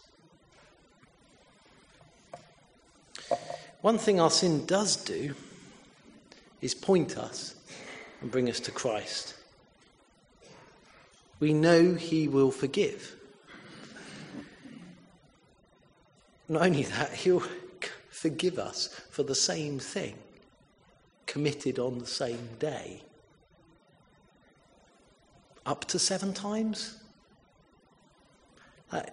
One 3.81 3.97
thing 3.97 4.19
our 4.19 4.29
sin 4.29 4.67
does 4.67 4.97
do 4.97 5.33
is 6.61 6.75
point 6.75 7.17
us 7.17 7.55
and 8.21 8.29
bring 8.29 8.51
us 8.51 8.59
to 8.59 8.71
Christ. 8.71 9.33
We 11.39 11.51
know 11.51 11.95
He 11.95 12.27
will 12.27 12.51
forgive. 12.51 13.15
Not 16.47 16.61
only 16.61 16.83
that, 16.83 17.13
He'll 17.13 17.41
forgive 18.11 18.59
us 18.59 18.89
for 19.09 19.23
the 19.23 19.33
same 19.33 19.79
thing 19.79 20.13
committed 21.25 21.79
on 21.79 21.97
the 21.97 22.05
same 22.05 22.49
day. 22.59 23.01
Up 25.65 25.85
to 25.85 25.99
seven 25.99 26.33
times? 26.33 26.97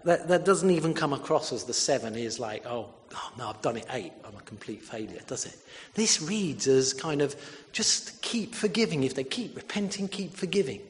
That, 0.05 0.29
that, 0.29 0.45
doesn't 0.45 0.71
even 0.71 0.93
come 0.93 1.15
across 1.15 1.53
as 1.53 1.65
the 1.65 1.73
seven 1.73 2.15
is 2.15 2.39
like, 2.39 2.67
oh, 2.67 2.91
oh, 3.15 3.33
no, 3.39 3.49
I've 3.49 3.63
done 3.63 3.79
it 3.79 3.87
eight. 3.91 4.13
I'm 4.27 4.37
a 4.37 4.43
complete 4.43 4.83
failure, 4.83 5.21
does 5.27 5.47
it? 5.47 5.57
This 5.95 6.21
reads 6.21 6.67
as 6.67 6.93
kind 6.93 7.23
of 7.23 7.35
just 7.73 8.21
keep 8.21 8.55
forgiving. 8.55 9.05
If 9.05 9.15
they 9.15 9.25
keep 9.25 9.57
repenting, 9.57 10.09
keep 10.09 10.35
forgiving. 10.35 10.83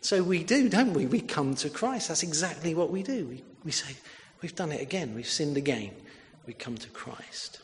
So 0.00 0.22
we 0.22 0.42
do, 0.42 0.70
don't 0.70 0.94
we? 0.94 1.04
We 1.04 1.20
come 1.20 1.54
to 1.56 1.68
Christ. 1.68 2.08
That's 2.08 2.22
exactly 2.22 2.74
what 2.74 2.90
we 2.90 3.02
do. 3.02 3.26
We, 3.26 3.44
we 3.64 3.70
say, 3.70 3.94
we've 4.40 4.54
done 4.54 4.72
it 4.72 4.80
again. 4.80 5.14
We've 5.14 5.28
sinned 5.28 5.58
again. 5.58 5.90
We 6.46 6.54
come 6.54 6.78
to 6.78 6.88
Christ. 6.90 7.60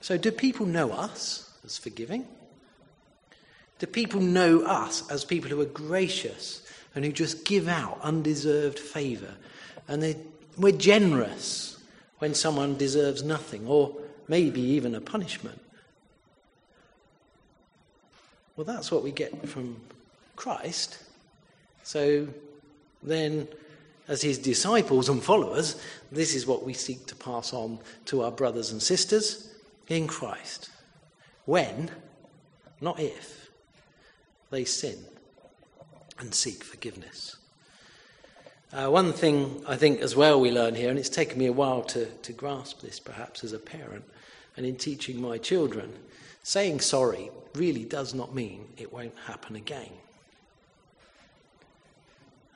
So, 0.00 0.16
do 0.16 0.32
people 0.32 0.66
know 0.66 0.90
us 0.92 1.52
as 1.64 1.78
forgiving? 1.78 2.26
Do 3.78 3.86
people 3.86 4.20
know 4.20 4.62
us 4.62 5.08
as 5.10 5.24
people 5.24 5.50
who 5.50 5.60
are 5.60 5.66
gracious 5.66 6.62
and 6.94 7.04
who 7.04 7.12
just 7.12 7.44
give 7.44 7.68
out 7.68 7.98
undeserved 8.02 8.78
favour? 8.78 9.34
And 9.86 10.16
we're 10.56 10.72
generous 10.72 11.78
when 12.18 12.34
someone 12.34 12.76
deserves 12.76 13.22
nothing 13.22 13.66
or 13.66 13.94
maybe 14.28 14.60
even 14.60 14.94
a 14.94 15.00
punishment. 15.00 15.60
Well, 18.56 18.64
that's 18.64 18.90
what 18.90 19.02
we 19.02 19.12
get 19.12 19.46
from 19.46 19.76
Christ. 20.34 20.98
So 21.82 22.26
then, 23.02 23.46
as 24.08 24.22
his 24.22 24.38
disciples 24.38 25.10
and 25.10 25.22
followers, 25.22 25.80
this 26.10 26.34
is 26.34 26.46
what 26.46 26.64
we 26.64 26.72
seek 26.72 27.04
to 27.06 27.14
pass 27.14 27.52
on 27.52 27.78
to 28.06 28.22
our 28.22 28.30
brothers 28.30 28.70
and 28.70 28.82
sisters 28.82 29.54
in 29.88 30.06
Christ. 30.06 30.70
When, 31.44 31.90
not 32.80 32.98
if 32.98 33.45
they 34.50 34.64
sin 34.64 35.04
and 36.18 36.34
seek 36.34 36.64
forgiveness. 36.64 37.36
Uh, 38.72 38.88
one 38.88 39.12
thing 39.12 39.62
I 39.66 39.76
think 39.76 40.00
as 40.00 40.16
well 40.16 40.40
we 40.40 40.50
learn 40.50 40.74
here, 40.74 40.90
and 40.90 40.98
it's 40.98 41.08
taken 41.08 41.38
me 41.38 41.46
a 41.46 41.52
while 41.52 41.82
to, 41.84 42.06
to 42.06 42.32
grasp 42.32 42.80
this 42.80 42.98
perhaps 42.98 43.44
as 43.44 43.52
a 43.52 43.58
parent 43.58 44.04
and 44.56 44.66
in 44.66 44.76
teaching 44.76 45.20
my 45.20 45.38
children, 45.38 45.92
saying 46.42 46.80
sorry 46.80 47.30
really 47.54 47.84
does 47.84 48.14
not 48.14 48.34
mean 48.34 48.66
it 48.76 48.92
won't 48.92 49.16
happen 49.26 49.56
again. 49.56 49.92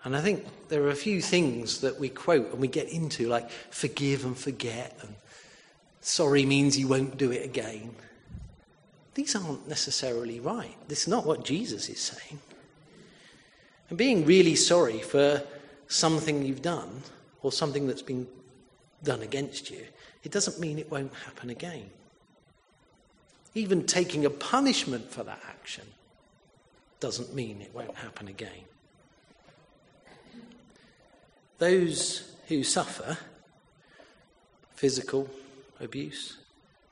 And 0.02 0.16
I 0.16 0.20
think 0.20 0.46
there 0.68 0.82
are 0.84 0.90
a 0.90 0.96
few 0.96 1.20
things 1.20 1.80
that 1.82 2.00
we 2.00 2.08
quote 2.08 2.52
and 2.52 2.60
we 2.60 2.68
get 2.68 2.88
into, 2.88 3.28
like 3.28 3.50
forgive 3.50 4.24
and 4.24 4.36
forget, 4.36 4.96
and 5.02 5.14
sorry 6.00 6.46
means 6.46 6.78
you 6.78 6.88
won't 6.88 7.18
do 7.18 7.30
it 7.30 7.44
again. 7.44 7.94
These 9.14 9.34
aren't 9.34 9.68
necessarily 9.68 10.40
right. 10.40 10.76
This 10.88 11.02
is 11.02 11.08
not 11.08 11.26
what 11.26 11.44
Jesus 11.44 11.88
is 11.88 12.00
saying. 12.00 12.40
And 13.88 13.98
being 13.98 14.24
really 14.24 14.54
sorry 14.54 15.00
for 15.00 15.42
something 15.88 16.44
you've 16.44 16.62
done 16.62 17.02
or 17.42 17.50
something 17.50 17.86
that's 17.86 18.02
been 18.02 18.28
done 19.02 19.22
against 19.22 19.70
you, 19.70 19.84
it 20.22 20.30
doesn't 20.30 20.60
mean 20.60 20.78
it 20.78 20.90
won't 20.90 21.12
happen 21.14 21.50
again. 21.50 21.90
Even 23.54 23.84
taking 23.84 24.24
a 24.24 24.30
punishment 24.30 25.10
for 25.10 25.24
that 25.24 25.40
action 25.48 25.84
doesn't 27.00 27.34
mean 27.34 27.60
it 27.60 27.74
won't 27.74 27.96
happen 27.96 28.28
again. 28.28 28.64
Those 31.58 32.32
who 32.46 32.62
suffer 32.62 33.18
physical 34.76 35.28
abuse, 35.80 36.38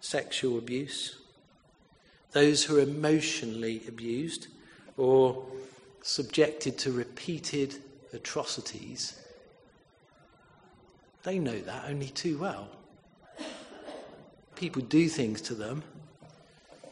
sexual 0.01 0.59
abuse, 0.59 1.17
those 2.33 2.65
who 2.65 2.79
are 2.79 2.83
emotionally 2.83 3.83
abused 3.89 4.49
or 4.97 5.45
subjected 6.03 6.79
to 6.79 6.93
repeated 6.93 7.77
atrocities, 8.13 9.21
they 11.23 11.39
know 11.39 11.59
that 11.61 11.85
only 11.89 12.09
too 12.09 12.39
well. 12.39 12.69
People 14.57 14.83
do 14.83 15.09
things 15.09 15.41
to 15.43 15.55
them, 15.55 15.83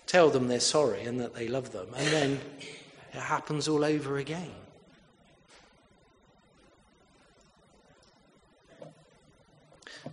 tell 0.07 0.31
them 0.31 0.49
they're 0.49 0.61
sorry 0.61 1.03
and 1.03 1.20
that 1.20 1.35
they 1.35 1.49
love 1.49 1.72
them, 1.72 1.88
and 1.96 2.07
then 2.09 2.40
it 3.12 3.20
happens 3.20 3.66
all 3.66 3.85
over 3.85 4.18
again. 4.18 4.53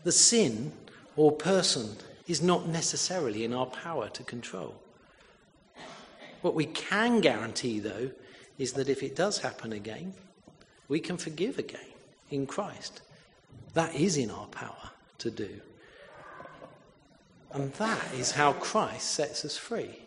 The 0.04 0.12
sin 0.12 0.74
or 1.16 1.32
person 1.32 1.96
is 2.28 2.42
not 2.42 2.68
necessarily 2.68 3.44
in 3.44 3.54
our 3.54 3.68
power 3.68 4.10
to 4.10 4.24
control. 4.24 4.76
What 6.44 6.56
we 6.56 6.66
can 6.66 7.22
guarantee, 7.22 7.80
though, 7.80 8.12
is 8.58 8.74
that 8.74 8.90
if 8.90 9.02
it 9.02 9.16
does 9.16 9.38
happen 9.40 9.72
again, 9.72 10.14
we 10.90 11.00
can 11.00 11.16
forgive 11.16 11.58
again 11.58 11.80
in 12.30 12.46
Christ. 12.46 13.02
That 13.76 13.96
is 13.96 14.18
in 14.18 14.30
our 14.30 14.48
power 14.48 14.92
to 15.20 15.32
do. 15.32 15.62
And 17.54 17.72
that 17.76 18.14
is 18.16 18.32
how 18.32 18.52
Christ 18.54 19.12
sets 19.12 19.46
us 19.46 19.56
free. 19.56 20.00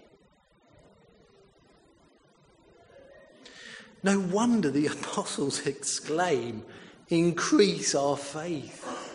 No 4.03 4.21
wonder 4.21 4.71
the 4.71 4.87
apostles 4.99 5.67
exclaim, 5.67 6.63
increase 7.09 7.95
our 7.95 8.19
faith. 8.19 9.06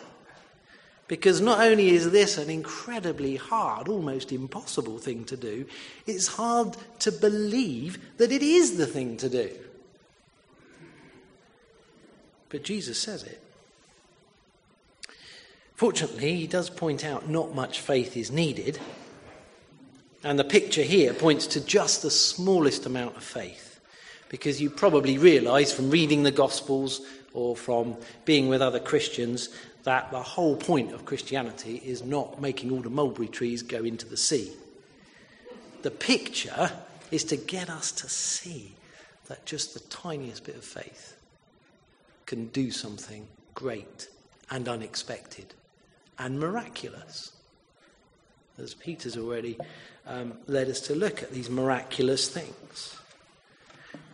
Because 1.12 1.41
not 1.41 1.60
only 1.60 1.89
is 1.89 2.12
this 2.12 2.38
an 2.38 2.50
incredibly 2.50 3.36
hard, 3.36 3.89
almost 3.89 4.32
impossible 4.32 4.97
thing 4.97 5.26
to 5.26 5.36
do, 5.36 5.65
it's 6.08 6.28
hard 6.28 6.78
to 7.00 7.12
believe 7.12 8.00
that 8.15 8.32
it 8.32 8.41
is 8.41 8.78
the 8.78 8.88
thing 8.88 9.17
to 9.17 9.28
do. 9.28 9.50
But 12.47 12.63
Jesus 12.63 12.97
says 12.97 13.24
it. 13.24 13.43
Fortunately, 15.76 16.38
he 16.38 16.47
does 16.47 16.69
point 16.69 17.04
out 17.04 17.28
not 17.28 17.54
much 17.54 17.82
faith 17.82 18.15
is 18.15 18.32
needed. 18.32 18.80
And 20.24 20.39
the 20.39 20.45
picture 20.45 20.82
here 20.82 21.13
points 21.13 21.45
to 21.47 21.60
just 21.60 22.04
the 22.04 22.10
smallest 22.10 22.86
amount 22.86 23.17
of 23.17 23.24
faith. 23.26 23.82
Because 24.30 24.62
you 24.62 24.69
probably 24.69 25.17
realize 25.17 25.74
from 25.74 25.89
reading 25.89 26.24
the 26.24 26.32
Gospels 26.32 27.02
or 27.34 27.56
from 27.56 27.97
being 28.24 28.47
with 28.47 28.62
other 28.62 28.80
Christians 28.80 29.50
that 29.84 30.12
the 30.12 30.22
whole 30.22 30.56
point 30.56 30.94
of 30.94 31.06
Christianity 31.06 31.82
is 31.84 32.04
not 32.04 32.41
making 32.41 32.72
all 32.72 32.82
the 32.82 32.89
mulberry 32.89 33.28
trees 33.28 33.63
go 33.63 33.84
into 33.84 34.08
the 34.08 34.17
sea. 34.17 34.52
The 35.82 35.91
picture 35.91 36.72
is 37.10 37.24
to 37.26 37.38
get 37.38 37.70
us 37.70 37.91
to 37.94 38.10
see 38.10 38.74
that 39.28 39.46
just 39.46 39.74
the 39.74 39.80
tiniest 39.82 40.46
bit 40.46 40.56
of 40.56 40.63
faith 40.63 41.17
can 42.26 42.48
do 42.48 42.72
something 42.72 43.28
great 43.56 44.08
and 44.50 44.67
unexpected 44.67 45.54
and 46.20 46.39
miraculous. 46.39 47.32
As 48.58 48.74
Peter's 48.74 49.17
already 49.17 49.58
um, 50.06 50.34
led 50.48 50.70
us 50.70 50.82
to 50.82 50.96
look 50.96 51.24
at 51.24 51.32
these 51.32 51.50
miraculous 51.50 52.30
things. 52.30 52.96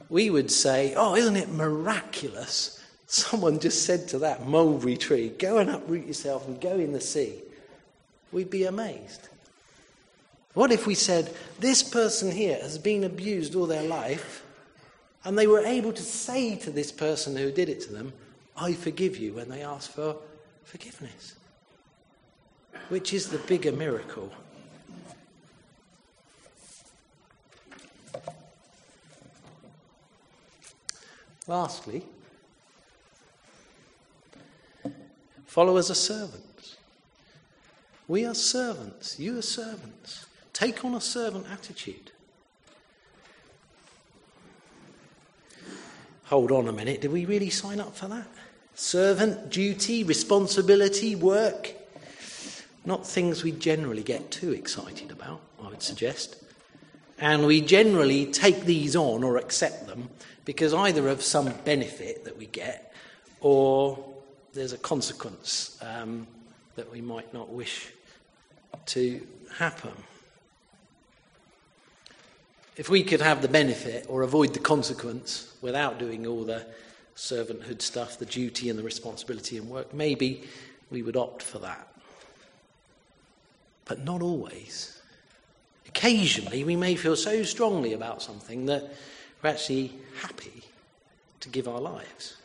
We 0.10 0.30
would 0.30 0.50
say, 0.50 0.94
oh, 0.96 1.16
isn't 1.16 1.36
it 1.36 1.50
miraculous 1.50 2.77
someone 3.08 3.60
just 3.60 3.86
said 3.86 4.08
to 4.10 4.20
that 4.20 4.46
mulberry 4.46 4.98
tree, 4.98 5.30
go 5.30 5.58
and 5.58 5.70
uproot 5.70 6.06
yourself 6.06 6.46
and 6.48 6.62
go 6.62 6.74
in 6.74 6.92
the 6.92 7.02
sea, 7.02 7.42
we'd 8.32 8.50
be 8.50 8.66
amazed. 8.66 9.30
What 10.54 10.72
if 10.72 10.86
we 10.86 10.96
said, 10.96 11.34
this 11.60 11.82
person 11.84 12.32
here 12.32 12.58
has 12.62 12.78
been 12.78 13.04
abused 13.04 13.56
all 13.56 13.66
their 13.66 13.84
life, 13.84 14.44
and 15.24 15.38
they 15.38 15.48
were 15.48 15.66
able 15.66 15.94
to 15.94 16.04
say 16.04 16.56
to 16.58 16.70
this 16.70 16.92
person 16.92 17.36
who 17.36 17.52
did 17.52 17.70
it 17.70 17.82
to 17.82 17.94
them, 17.94 18.12
I 18.56 18.74
forgive 18.74 19.18
you, 19.18 19.34
when 19.34 19.50
they 19.50 19.62
ask 19.62 19.92
for 19.92 20.18
forgiveness? 20.64 21.36
Which 22.90 23.14
is 23.14 23.30
the 23.30 23.38
bigger 23.40 23.72
miracle? 23.72 24.32
Lastly, 31.48 32.04
Follow 35.58 35.78
as 35.78 35.90
a. 35.90 36.28
We 38.08 38.26
are 38.26 38.36
servants. 38.36 39.20
You 39.20 39.40
are 39.40 39.42
servants. 39.42 40.28
Take 40.54 40.86
on 40.86 40.94
a 40.94 41.02
servant 41.02 41.48
attitude. 41.52 42.12
Hold 46.26 46.52
on 46.52 46.68
a 46.68 46.72
minute. 46.72 47.02
Did 47.02 47.12
we 47.12 47.26
really 47.26 47.50
sign 47.50 47.80
up 47.80 47.96
for 47.96 48.08
that? 48.08 48.28
servant, 48.76 49.50
duty, 49.50 50.04
responsibility, 50.04 51.16
work. 51.16 51.74
Not 52.86 53.08
things 53.08 53.44
we 53.44 53.52
generally 53.52 54.04
get 54.04 54.30
too 54.30 54.52
excited 54.52 55.10
about, 55.10 55.42
I 55.60 55.70
would 55.70 55.82
suggest. 55.82 56.36
And 57.18 57.48
we 57.48 57.62
generally 57.62 58.28
take 58.28 58.66
these 58.66 58.96
on 58.96 59.24
or 59.24 59.38
accept 59.38 59.88
them 59.88 60.10
because 60.46 60.76
either 60.76 61.08
of 61.08 61.24
some 61.24 61.52
benefit 61.66 62.26
that 62.26 62.38
we 62.38 62.46
get 62.46 62.94
or 63.42 64.07
there's 64.58 64.74
a 64.74 64.78
consequence 64.78 65.78
um, 65.82 66.26
that 66.76 66.92
we 66.92 67.00
might 67.00 67.32
not 67.34 67.50
wish 67.50 67.90
to 68.88 69.26
happen. 69.56 69.92
If 72.76 72.90
we 72.90 73.04
could 73.04 73.22
have 73.22 73.42
the 73.42 73.48
benefit 73.48 74.06
or 74.10 74.24
avoid 74.24 74.54
the 74.54 74.60
consequence 74.60 75.54
without 75.62 76.00
doing 76.00 76.26
all 76.26 76.44
the 76.44 76.66
servanthood 77.16 77.82
stuff, 77.82 78.18
the 78.18 78.26
duty 78.26 78.70
and 78.70 78.78
the 78.78 78.84
responsibility 78.84 79.58
and 79.58 79.70
work, 79.70 79.94
maybe 79.94 80.44
we 80.90 81.04
would 81.04 81.18
opt 81.18 81.44
for 81.44 81.60
that. 81.60 81.88
But 83.86 84.04
not 84.04 84.22
always. 84.22 85.00
Occasionally, 85.88 86.64
we 86.64 86.76
may 86.76 86.96
feel 86.96 87.16
so 87.16 87.44
strongly 87.44 87.94
about 87.94 88.22
something 88.22 88.66
that 88.66 88.92
we're 89.42 89.50
actually 89.52 89.94
happy 90.20 90.64
to 91.42 91.50
give 91.50 91.68
our 91.68 91.80
lives. 91.80 92.38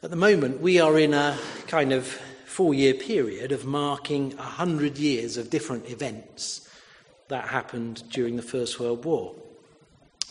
At 0.00 0.10
the 0.10 0.16
moment, 0.16 0.60
we 0.60 0.78
are 0.78 0.96
in 0.96 1.12
a 1.12 1.36
kind 1.66 1.92
of 1.92 2.06
four 2.06 2.72
year 2.72 2.94
period 2.94 3.50
of 3.50 3.64
marking 3.64 4.32
a 4.38 4.42
hundred 4.42 4.96
years 4.96 5.36
of 5.36 5.50
different 5.50 5.90
events 5.90 6.70
that 7.26 7.48
happened 7.48 8.04
during 8.08 8.36
the 8.36 8.42
First 8.42 8.78
World 8.78 9.04
War. 9.04 9.34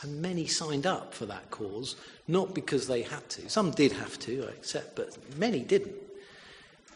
And 0.01 0.21
many 0.21 0.47
signed 0.47 0.87
up 0.87 1.13
for 1.13 1.25
that 1.25 1.51
cause, 1.51 1.97
not 2.29 2.55
because 2.55 2.87
they 2.87 3.01
had 3.01 3.27
to. 3.31 3.49
Some 3.49 3.71
did 3.71 3.91
have 3.91 4.17
to, 4.19 4.47
I 4.47 4.51
accept, 4.51 4.95
but 4.95 5.17
many 5.37 5.59
didn't. 5.59 5.95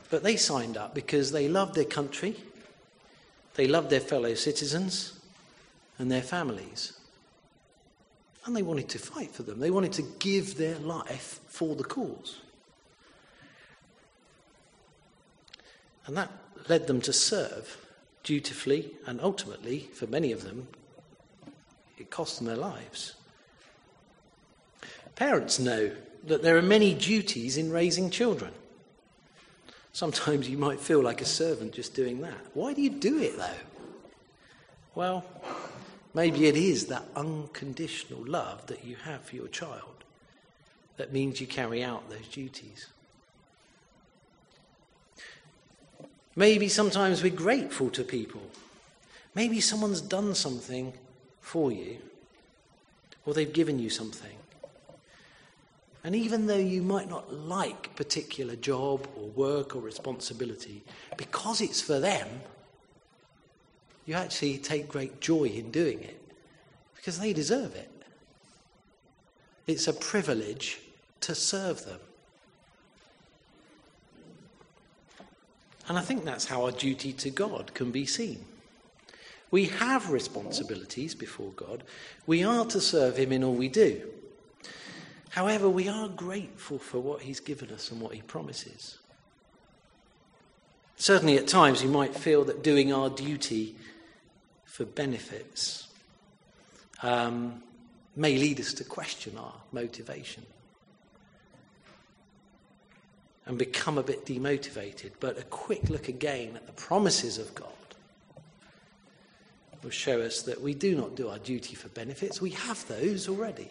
But 0.09 0.23
they 0.23 0.37
signed 0.37 0.77
up 0.77 0.95
because 0.95 1.33
they 1.33 1.49
loved 1.49 1.75
their 1.75 1.83
country, 1.83 2.37
they 3.55 3.67
loved 3.67 3.89
their 3.89 3.99
fellow 3.99 4.33
citizens 4.33 5.19
and 5.99 6.09
their 6.09 6.21
families. 6.21 6.93
And 8.45 8.55
they 8.55 8.63
wanted 8.63 8.87
to 8.89 8.99
fight 8.99 9.31
for 9.31 9.43
them. 9.43 9.59
They 9.59 9.71
wanted 9.71 9.91
to 9.93 10.03
give 10.19 10.55
their 10.55 10.79
life 10.79 11.41
for 11.49 11.75
the 11.75 11.83
cause. 11.83 12.39
And 16.11 16.17
that 16.17 16.31
led 16.67 16.87
them 16.87 16.99
to 17.03 17.13
serve 17.13 17.77
dutifully, 18.23 18.91
and 19.07 19.21
ultimately, 19.21 19.89
for 19.93 20.07
many 20.07 20.33
of 20.33 20.43
them, 20.43 20.67
it 21.97 22.09
cost 22.09 22.37
them 22.37 22.47
their 22.47 22.57
lives. 22.57 23.13
Parents 25.15 25.57
know 25.57 25.91
that 26.25 26.43
there 26.43 26.57
are 26.57 26.61
many 26.61 26.93
duties 26.93 27.55
in 27.55 27.71
raising 27.71 28.09
children. 28.09 28.51
Sometimes 29.93 30.49
you 30.49 30.57
might 30.57 30.81
feel 30.81 31.01
like 31.01 31.21
a 31.21 31.25
servant 31.25 31.71
just 31.71 31.93
doing 31.93 32.19
that. 32.23 32.45
Why 32.55 32.73
do 32.73 32.81
you 32.81 32.89
do 32.89 33.17
it 33.19 33.37
though? 33.37 33.63
Well, 34.95 35.23
maybe 36.13 36.47
it 36.47 36.57
is 36.57 36.87
that 36.87 37.05
unconditional 37.15 38.25
love 38.25 38.67
that 38.67 38.83
you 38.83 38.97
have 38.97 39.21
for 39.21 39.37
your 39.37 39.47
child 39.47 40.03
that 40.97 41.13
means 41.13 41.39
you 41.39 41.47
carry 41.47 41.81
out 41.81 42.09
those 42.09 42.27
duties. 42.27 42.87
Maybe 46.35 46.69
sometimes 46.69 47.21
we're 47.21 47.35
grateful 47.35 47.89
to 47.91 48.03
people. 48.03 48.41
Maybe 49.35 49.59
someone's 49.59 50.01
done 50.01 50.35
something 50.35 50.93
for 51.39 51.71
you, 51.71 51.97
or 53.25 53.33
they've 53.33 53.51
given 53.51 53.79
you 53.79 53.89
something. 53.89 54.37
And 56.03 56.15
even 56.15 56.47
though 56.47 56.57
you 56.57 56.81
might 56.81 57.09
not 57.09 57.33
like 57.33 57.87
a 57.87 57.95
particular 57.95 58.55
job 58.55 59.07
or 59.15 59.27
work 59.29 59.75
or 59.75 59.81
responsibility, 59.81 60.83
because 61.17 61.61
it's 61.61 61.81
for 61.81 61.99
them, 61.99 62.27
you 64.05 64.15
actually 64.15 64.57
take 64.57 64.87
great 64.87 65.21
joy 65.21 65.45
in 65.45 65.69
doing 65.69 65.99
it 66.01 66.19
because 66.95 67.19
they 67.19 67.33
deserve 67.33 67.75
it. 67.75 67.89
It's 69.67 69.87
a 69.87 69.93
privilege 69.93 70.79
to 71.21 71.35
serve 71.35 71.85
them. 71.85 71.99
And 75.91 75.99
I 75.99 76.03
think 76.03 76.23
that's 76.23 76.45
how 76.45 76.63
our 76.63 76.71
duty 76.71 77.11
to 77.11 77.29
God 77.29 77.73
can 77.73 77.91
be 77.91 78.05
seen. 78.05 78.45
We 79.51 79.65
have 79.65 80.09
responsibilities 80.09 81.13
before 81.13 81.51
God. 81.51 81.83
We 82.25 82.45
are 82.45 82.63
to 82.67 82.79
serve 82.79 83.17
Him 83.17 83.33
in 83.33 83.43
all 83.43 83.55
we 83.55 83.67
do. 83.67 84.01
However, 85.31 85.67
we 85.67 85.89
are 85.89 86.07
grateful 86.07 86.79
for 86.79 86.99
what 87.01 87.23
He's 87.23 87.41
given 87.41 87.71
us 87.71 87.91
and 87.91 87.99
what 87.99 88.13
He 88.13 88.21
promises. 88.21 88.99
Certainly, 90.95 91.37
at 91.37 91.49
times, 91.49 91.83
we 91.83 91.89
might 91.89 92.15
feel 92.15 92.45
that 92.45 92.63
doing 92.63 92.93
our 92.93 93.09
duty 93.09 93.75
for 94.63 94.85
benefits 94.85 95.89
um, 97.03 97.61
may 98.15 98.37
lead 98.37 98.61
us 98.61 98.73
to 98.75 98.85
question 98.85 99.37
our 99.37 99.55
motivation 99.73 100.45
and 103.45 103.57
become 103.57 103.97
a 103.97 104.03
bit 104.03 104.25
demotivated. 104.25 105.11
But 105.19 105.37
a 105.37 105.43
quick 105.43 105.89
look 105.89 106.07
again 106.07 106.55
at 106.55 106.67
the 106.67 106.73
promises 106.73 107.37
of 107.37 107.53
God 107.55 107.67
will 109.83 109.89
show 109.89 110.21
us 110.21 110.43
that 110.43 110.61
we 110.61 110.73
do 110.73 110.95
not 110.95 111.15
do 111.15 111.29
our 111.29 111.39
duty 111.39 111.75
for 111.75 111.89
benefits, 111.89 112.41
we 112.41 112.51
have 112.51 112.87
those 112.87 113.27
already. 113.27 113.69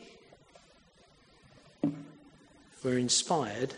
We're 2.83 2.99
inspired 2.99 3.75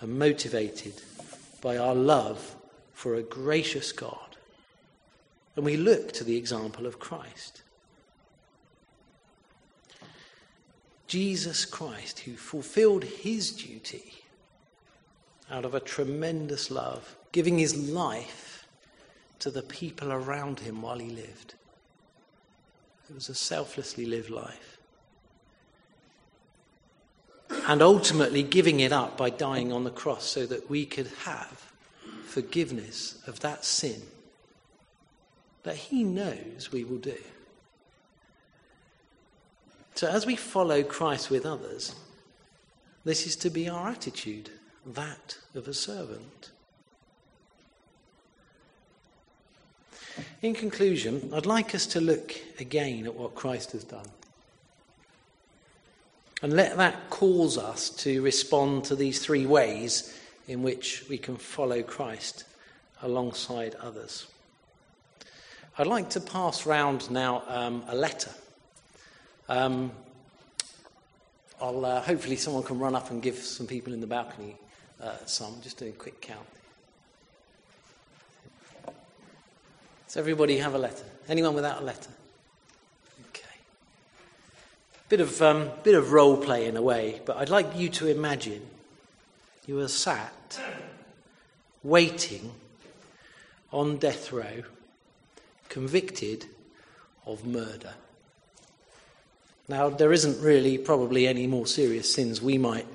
and 0.00 0.18
motivated 0.18 0.94
by 1.60 1.76
our 1.76 1.94
love 1.94 2.56
for 2.92 3.14
a 3.14 3.22
gracious 3.22 3.92
God. 3.92 4.18
And 5.56 5.64
we 5.64 5.76
look 5.76 6.12
to 6.12 6.24
the 6.24 6.36
example 6.36 6.86
of 6.86 6.98
Christ. 6.98 7.62
Jesus 11.06 11.64
Christ, 11.64 12.20
who 12.20 12.34
fulfilled 12.34 13.04
his 13.04 13.52
duty 13.52 14.23
out 15.50 15.64
of 15.64 15.74
a 15.74 15.80
tremendous 15.80 16.70
love, 16.70 17.16
giving 17.32 17.58
his 17.58 17.76
life 17.90 18.66
to 19.40 19.50
the 19.50 19.62
people 19.62 20.12
around 20.12 20.60
him 20.60 20.82
while 20.82 20.98
he 20.98 21.10
lived. 21.10 21.54
It 23.08 23.14
was 23.14 23.28
a 23.28 23.34
selflessly 23.34 24.06
lived 24.06 24.30
life. 24.30 24.78
And 27.66 27.82
ultimately 27.82 28.42
giving 28.42 28.80
it 28.80 28.92
up 28.92 29.16
by 29.16 29.30
dying 29.30 29.72
on 29.72 29.84
the 29.84 29.90
cross 29.90 30.24
so 30.24 30.46
that 30.46 30.70
we 30.70 30.86
could 30.86 31.08
have 31.24 31.72
forgiveness 32.26 33.22
of 33.26 33.40
that 33.40 33.64
sin 33.64 34.02
that 35.64 35.76
he 35.76 36.04
knows 36.04 36.70
we 36.70 36.84
will 36.84 36.98
do. 36.98 37.16
So, 39.94 40.08
as 40.08 40.26
we 40.26 40.36
follow 40.36 40.82
Christ 40.82 41.30
with 41.30 41.46
others, 41.46 41.94
this 43.04 43.26
is 43.26 43.36
to 43.36 43.50
be 43.50 43.68
our 43.68 43.88
attitude 43.88 44.50
that 44.86 45.38
of 45.54 45.68
a 45.68 45.74
servant. 45.74 46.50
In 50.42 50.54
conclusion, 50.54 51.30
I'd 51.34 51.46
like 51.46 51.74
us 51.74 51.86
to 51.86 52.00
look 52.00 52.34
again 52.60 53.06
at 53.06 53.14
what 53.14 53.34
Christ 53.34 53.72
has 53.72 53.84
done. 53.84 54.06
And 56.42 56.52
let 56.52 56.76
that 56.76 57.08
cause 57.10 57.56
us 57.56 57.88
to 57.90 58.20
respond 58.22 58.84
to 58.84 58.96
these 58.96 59.20
three 59.20 59.46
ways 59.46 60.18
in 60.46 60.62
which 60.62 61.04
we 61.08 61.16
can 61.16 61.36
follow 61.36 61.82
Christ 61.82 62.44
alongside 63.02 63.74
others. 63.76 64.26
I'd 65.78 65.86
like 65.86 66.10
to 66.10 66.20
pass 66.20 66.66
round 66.66 67.10
now 67.10 67.42
um, 67.48 67.82
a 67.88 67.96
letter. 67.96 68.30
Um, 69.48 69.90
I'll, 71.60 71.84
uh, 71.84 72.02
hopefully, 72.02 72.36
someone 72.36 72.62
can 72.62 72.78
run 72.78 72.94
up 72.94 73.10
and 73.10 73.22
give 73.22 73.38
some 73.38 73.66
people 73.66 73.92
in 73.92 74.00
the 74.00 74.06
balcony 74.06 74.56
uh, 75.04 75.16
some. 75.26 75.60
Just 75.62 75.78
doing 75.78 75.92
a 75.92 75.96
quick 75.96 76.20
count. 76.20 76.46
Does 80.06 80.16
everybody 80.16 80.58
have 80.58 80.74
a 80.74 80.78
letter? 80.78 81.04
Anyone 81.28 81.54
without 81.54 81.82
a 81.82 81.84
letter? 81.84 82.10
Okay. 83.30 83.44
Bit 85.08 85.20
of, 85.20 85.42
um, 85.42 85.70
bit 85.82 85.94
of 85.94 86.12
role 86.12 86.36
play 86.36 86.66
in 86.66 86.76
a 86.76 86.82
way, 86.82 87.20
but 87.24 87.36
I'd 87.36 87.48
like 87.48 87.76
you 87.76 87.88
to 87.90 88.06
imagine 88.06 88.62
you 89.66 89.80
are 89.80 89.88
sat 89.88 90.60
waiting 91.82 92.52
on 93.72 93.96
death 93.96 94.32
row, 94.32 94.62
convicted 95.68 96.46
of 97.26 97.44
murder. 97.44 97.94
Now, 99.66 99.88
there 99.88 100.12
isn't 100.12 100.40
really 100.42 100.78
probably 100.78 101.26
any 101.26 101.46
more 101.46 101.66
serious 101.66 102.14
sins 102.14 102.40
we 102.40 102.58
might 102.58 102.86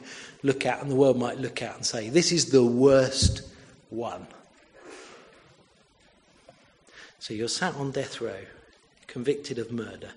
look 0.43 0.65
at 0.65 0.81
and 0.81 0.89
the 0.89 0.95
world 0.95 1.17
might 1.17 1.37
look 1.37 1.61
at 1.61 1.75
and 1.75 1.85
say, 1.85 2.09
this 2.09 2.31
is 2.31 2.51
the 2.51 2.63
worst 2.63 3.41
one. 3.89 4.27
So 7.19 7.33
you're 7.33 7.47
sat 7.47 7.75
on 7.75 7.91
death 7.91 8.21
row, 8.21 8.41
convicted 9.07 9.59
of 9.59 9.71
murder, 9.71 10.11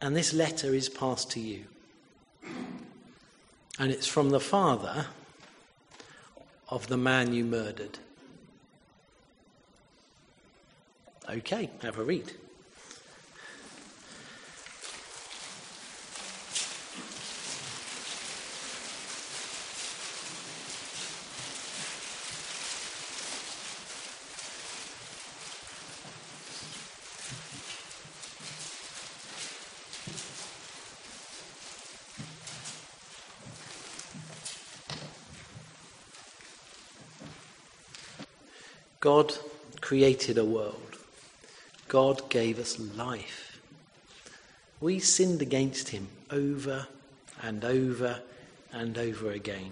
and 0.00 0.16
this 0.16 0.32
letter 0.32 0.74
is 0.74 0.88
passed 0.88 1.30
to 1.32 1.40
you. 1.40 1.64
And 3.78 3.92
it's 3.92 4.06
from 4.06 4.30
the 4.30 4.40
father 4.40 5.06
of 6.68 6.88
the 6.88 6.96
man 6.96 7.34
you 7.34 7.44
murdered. 7.44 7.98
Okay, 11.28 11.70
have 11.82 11.98
a 11.98 12.04
read. 12.04 12.32
God 39.06 39.34
created 39.80 40.36
a 40.36 40.44
world. 40.44 40.98
God 41.86 42.28
gave 42.28 42.58
us 42.58 42.76
life. 42.96 43.60
We 44.80 44.98
sinned 44.98 45.40
against 45.40 45.90
him 45.90 46.08
over 46.28 46.88
and 47.40 47.64
over 47.64 48.18
and 48.72 48.98
over 48.98 49.30
again. 49.30 49.70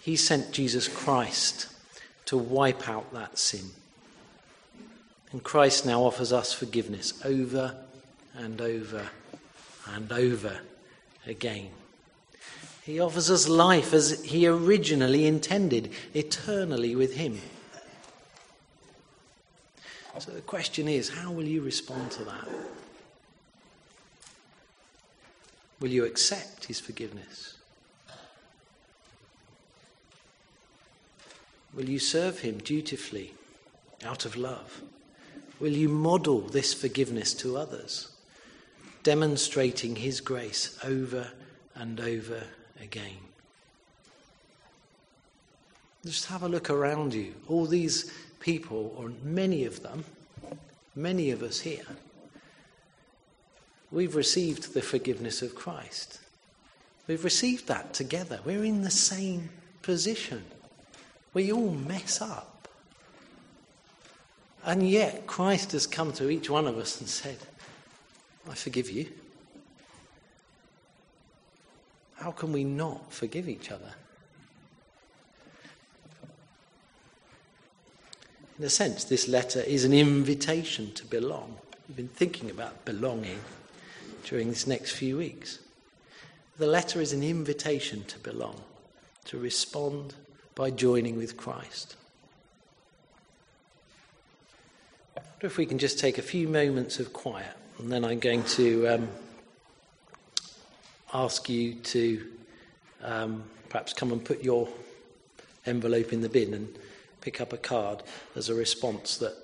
He 0.00 0.14
sent 0.14 0.52
Jesus 0.52 0.86
Christ 0.86 1.66
to 2.26 2.38
wipe 2.38 2.88
out 2.88 3.12
that 3.12 3.36
sin. 3.36 3.70
And 5.32 5.42
Christ 5.42 5.84
now 5.84 6.04
offers 6.04 6.32
us 6.32 6.52
forgiveness 6.52 7.20
over 7.24 7.74
and 8.36 8.60
over 8.60 9.08
and 9.92 10.12
over 10.12 10.60
again. 11.26 11.70
He 12.88 13.00
offers 13.00 13.30
us 13.30 13.46
life 13.46 13.92
as 13.92 14.24
He 14.24 14.46
originally 14.46 15.26
intended, 15.26 15.90
eternally 16.14 16.96
with 16.96 17.16
Him. 17.16 17.38
So 20.18 20.30
the 20.30 20.40
question 20.40 20.88
is 20.88 21.10
how 21.10 21.30
will 21.30 21.44
you 21.44 21.60
respond 21.60 22.10
to 22.12 22.24
that? 22.24 22.48
Will 25.80 25.90
you 25.90 26.06
accept 26.06 26.64
His 26.64 26.80
forgiveness? 26.80 27.58
Will 31.74 31.90
you 31.90 31.98
serve 31.98 32.38
Him 32.38 32.56
dutifully 32.56 33.34
out 34.02 34.24
of 34.24 34.34
love? 34.34 34.80
Will 35.60 35.72
you 35.72 35.90
model 35.90 36.40
this 36.40 36.72
forgiveness 36.72 37.34
to 37.34 37.58
others, 37.58 38.08
demonstrating 39.02 39.96
His 39.96 40.22
grace 40.22 40.78
over 40.82 41.32
and 41.74 42.00
over 42.00 42.44
again. 42.82 43.18
Just 46.04 46.26
have 46.26 46.42
a 46.42 46.48
look 46.48 46.70
around 46.70 47.14
you. 47.14 47.34
All 47.48 47.66
these 47.66 48.12
people, 48.40 48.94
or 48.96 49.12
many 49.22 49.64
of 49.64 49.82
them, 49.82 50.04
many 50.94 51.30
of 51.30 51.42
us 51.42 51.60
here, 51.60 51.86
we've 53.90 54.14
received 54.14 54.74
the 54.74 54.82
forgiveness 54.82 55.42
of 55.42 55.54
Christ. 55.54 56.20
We've 57.06 57.24
received 57.24 57.66
that 57.68 57.94
together. 57.94 58.40
We're 58.44 58.64
in 58.64 58.82
the 58.82 58.90
same 58.90 59.48
position. 59.82 60.44
We 61.34 61.52
all 61.52 61.70
mess 61.70 62.20
up. 62.20 62.68
And 64.64 64.88
yet, 64.88 65.26
Christ 65.26 65.72
has 65.72 65.86
come 65.86 66.12
to 66.14 66.28
each 66.28 66.50
one 66.50 66.66
of 66.66 66.76
us 66.76 67.00
and 67.00 67.08
said, 67.08 67.38
I 68.50 68.54
forgive 68.54 68.90
you. 68.90 69.08
How 72.18 72.32
can 72.32 72.52
we 72.52 72.64
not 72.64 73.12
forgive 73.12 73.48
each 73.48 73.70
other? 73.70 73.92
In 78.58 78.64
a 78.64 78.70
sense, 78.70 79.04
this 79.04 79.28
letter 79.28 79.60
is 79.60 79.84
an 79.84 79.92
invitation 79.92 80.92
to 80.94 81.06
belong. 81.06 81.56
We've 81.86 81.96
been 81.96 82.08
thinking 82.08 82.50
about 82.50 82.84
belonging 82.84 83.38
during 84.24 84.48
this 84.48 84.66
next 84.66 84.92
few 84.92 85.16
weeks. 85.16 85.60
The 86.58 86.66
letter 86.66 87.00
is 87.00 87.12
an 87.12 87.22
invitation 87.22 88.02
to 88.06 88.18
belong, 88.18 88.60
to 89.26 89.38
respond 89.38 90.14
by 90.56 90.70
joining 90.72 91.16
with 91.16 91.36
Christ. 91.36 91.94
What 95.14 95.24
if 95.42 95.56
we 95.56 95.66
can 95.66 95.78
just 95.78 96.00
take 96.00 96.18
a 96.18 96.22
few 96.22 96.48
moments 96.48 96.98
of 96.98 97.12
quiet, 97.12 97.54
and 97.78 97.92
then 97.92 98.04
I'm 98.04 98.18
going 98.18 98.42
to. 98.42 98.88
Um, 98.88 99.08
ask 101.12 101.48
you 101.48 101.74
to 101.74 102.26
um, 103.02 103.44
perhaps 103.68 103.92
come 103.92 104.12
and 104.12 104.24
put 104.24 104.42
your 104.42 104.68
envelope 105.66 106.12
in 106.12 106.20
the 106.20 106.28
bin 106.28 106.54
and 106.54 106.78
pick 107.20 107.40
up 107.40 107.52
a 107.52 107.56
card 107.56 108.02
as 108.36 108.48
a 108.48 108.54
response 108.54 109.18
that 109.18 109.34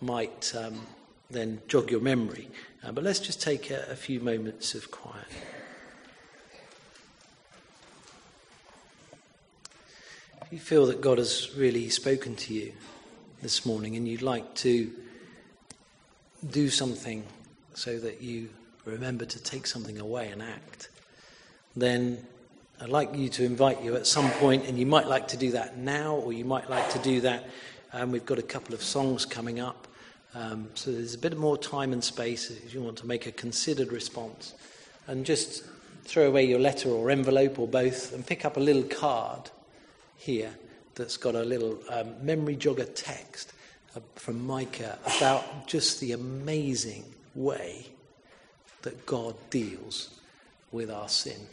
might 0.00 0.52
um, 0.56 0.86
then 1.30 1.60
jog 1.68 1.90
your 1.90 2.00
memory. 2.00 2.48
Uh, 2.84 2.92
but 2.92 3.04
let's 3.04 3.20
just 3.20 3.40
take 3.40 3.70
a, 3.70 3.86
a 3.90 3.96
few 3.96 4.20
moments 4.20 4.74
of 4.74 4.90
quiet. 4.90 5.26
If 10.42 10.52
you 10.52 10.58
feel 10.58 10.86
that 10.86 11.00
God 11.00 11.18
has 11.18 11.54
really 11.54 11.90
spoken 11.90 12.34
to 12.36 12.54
you 12.54 12.72
this 13.40 13.64
morning 13.64 13.96
and 13.96 14.08
you'd 14.08 14.22
like 14.22 14.54
to 14.56 14.90
do 16.48 16.68
something 16.68 17.24
so 17.74 17.98
that 18.00 18.20
you 18.20 18.48
remember 18.84 19.24
to 19.24 19.42
take 19.42 19.66
something 19.66 19.98
away 19.98 20.28
and 20.28 20.42
act, 20.42 20.88
then 21.76 22.26
I'd 22.80 22.88
like 22.88 23.14
you 23.14 23.28
to 23.30 23.44
invite 23.44 23.82
you 23.82 23.94
at 23.96 24.06
some 24.06 24.30
point, 24.32 24.66
and 24.66 24.78
you 24.78 24.86
might 24.86 25.06
like 25.06 25.28
to 25.28 25.36
do 25.36 25.50
that 25.52 25.76
now, 25.76 26.14
or 26.14 26.32
you 26.32 26.46
might 26.46 26.70
like 26.70 26.88
to 26.90 26.98
do 27.00 27.20
that. 27.20 27.44
Um, 27.92 28.10
we've 28.10 28.24
got 28.24 28.38
a 28.38 28.42
couple 28.42 28.74
of 28.74 28.82
songs 28.82 29.26
coming 29.26 29.60
up, 29.60 29.86
um, 30.34 30.68
so 30.74 30.90
there's 30.90 31.14
a 31.14 31.18
bit 31.18 31.36
more 31.36 31.58
time 31.58 31.92
and 31.92 32.02
space 32.02 32.50
if 32.50 32.72
you 32.72 32.80
want 32.80 32.96
to 32.98 33.06
make 33.06 33.26
a 33.26 33.32
considered 33.32 33.92
response. 33.92 34.54
And 35.06 35.26
just 35.26 35.64
throw 36.04 36.26
away 36.26 36.44
your 36.44 36.58
letter 36.58 36.88
or 36.88 37.10
envelope 37.10 37.58
or 37.58 37.68
both, 37.68 38.14
and 38.14 38.26
pick 38.26 38.44
up 38.46 38.56
a 38.56 38.60
little 38.60 38.84
card 38.84 39.50
here 40.16 40.54
that's 40.94 41.16
got 41.16 41.34
a 41.34 41.42
little 41.42 41.78
um, 41.90 42.14
memory 42.24 42.56
jogger 42.56 42.88
text 42.94 43.52
uh, 43.94 44.00
from 44.14 44.46
Micah 44.46 44.98
about 45.18 45.66
just 45.66 46.00
the 46.00 46.12
amazing 46.12 47.04
way 47.34 47.89
that 48.82 49.06
God 49.06 49.34
deals 49.50 50.10
with 50.72 50.90
our 50.90 51.08
sin. 51.08 51.46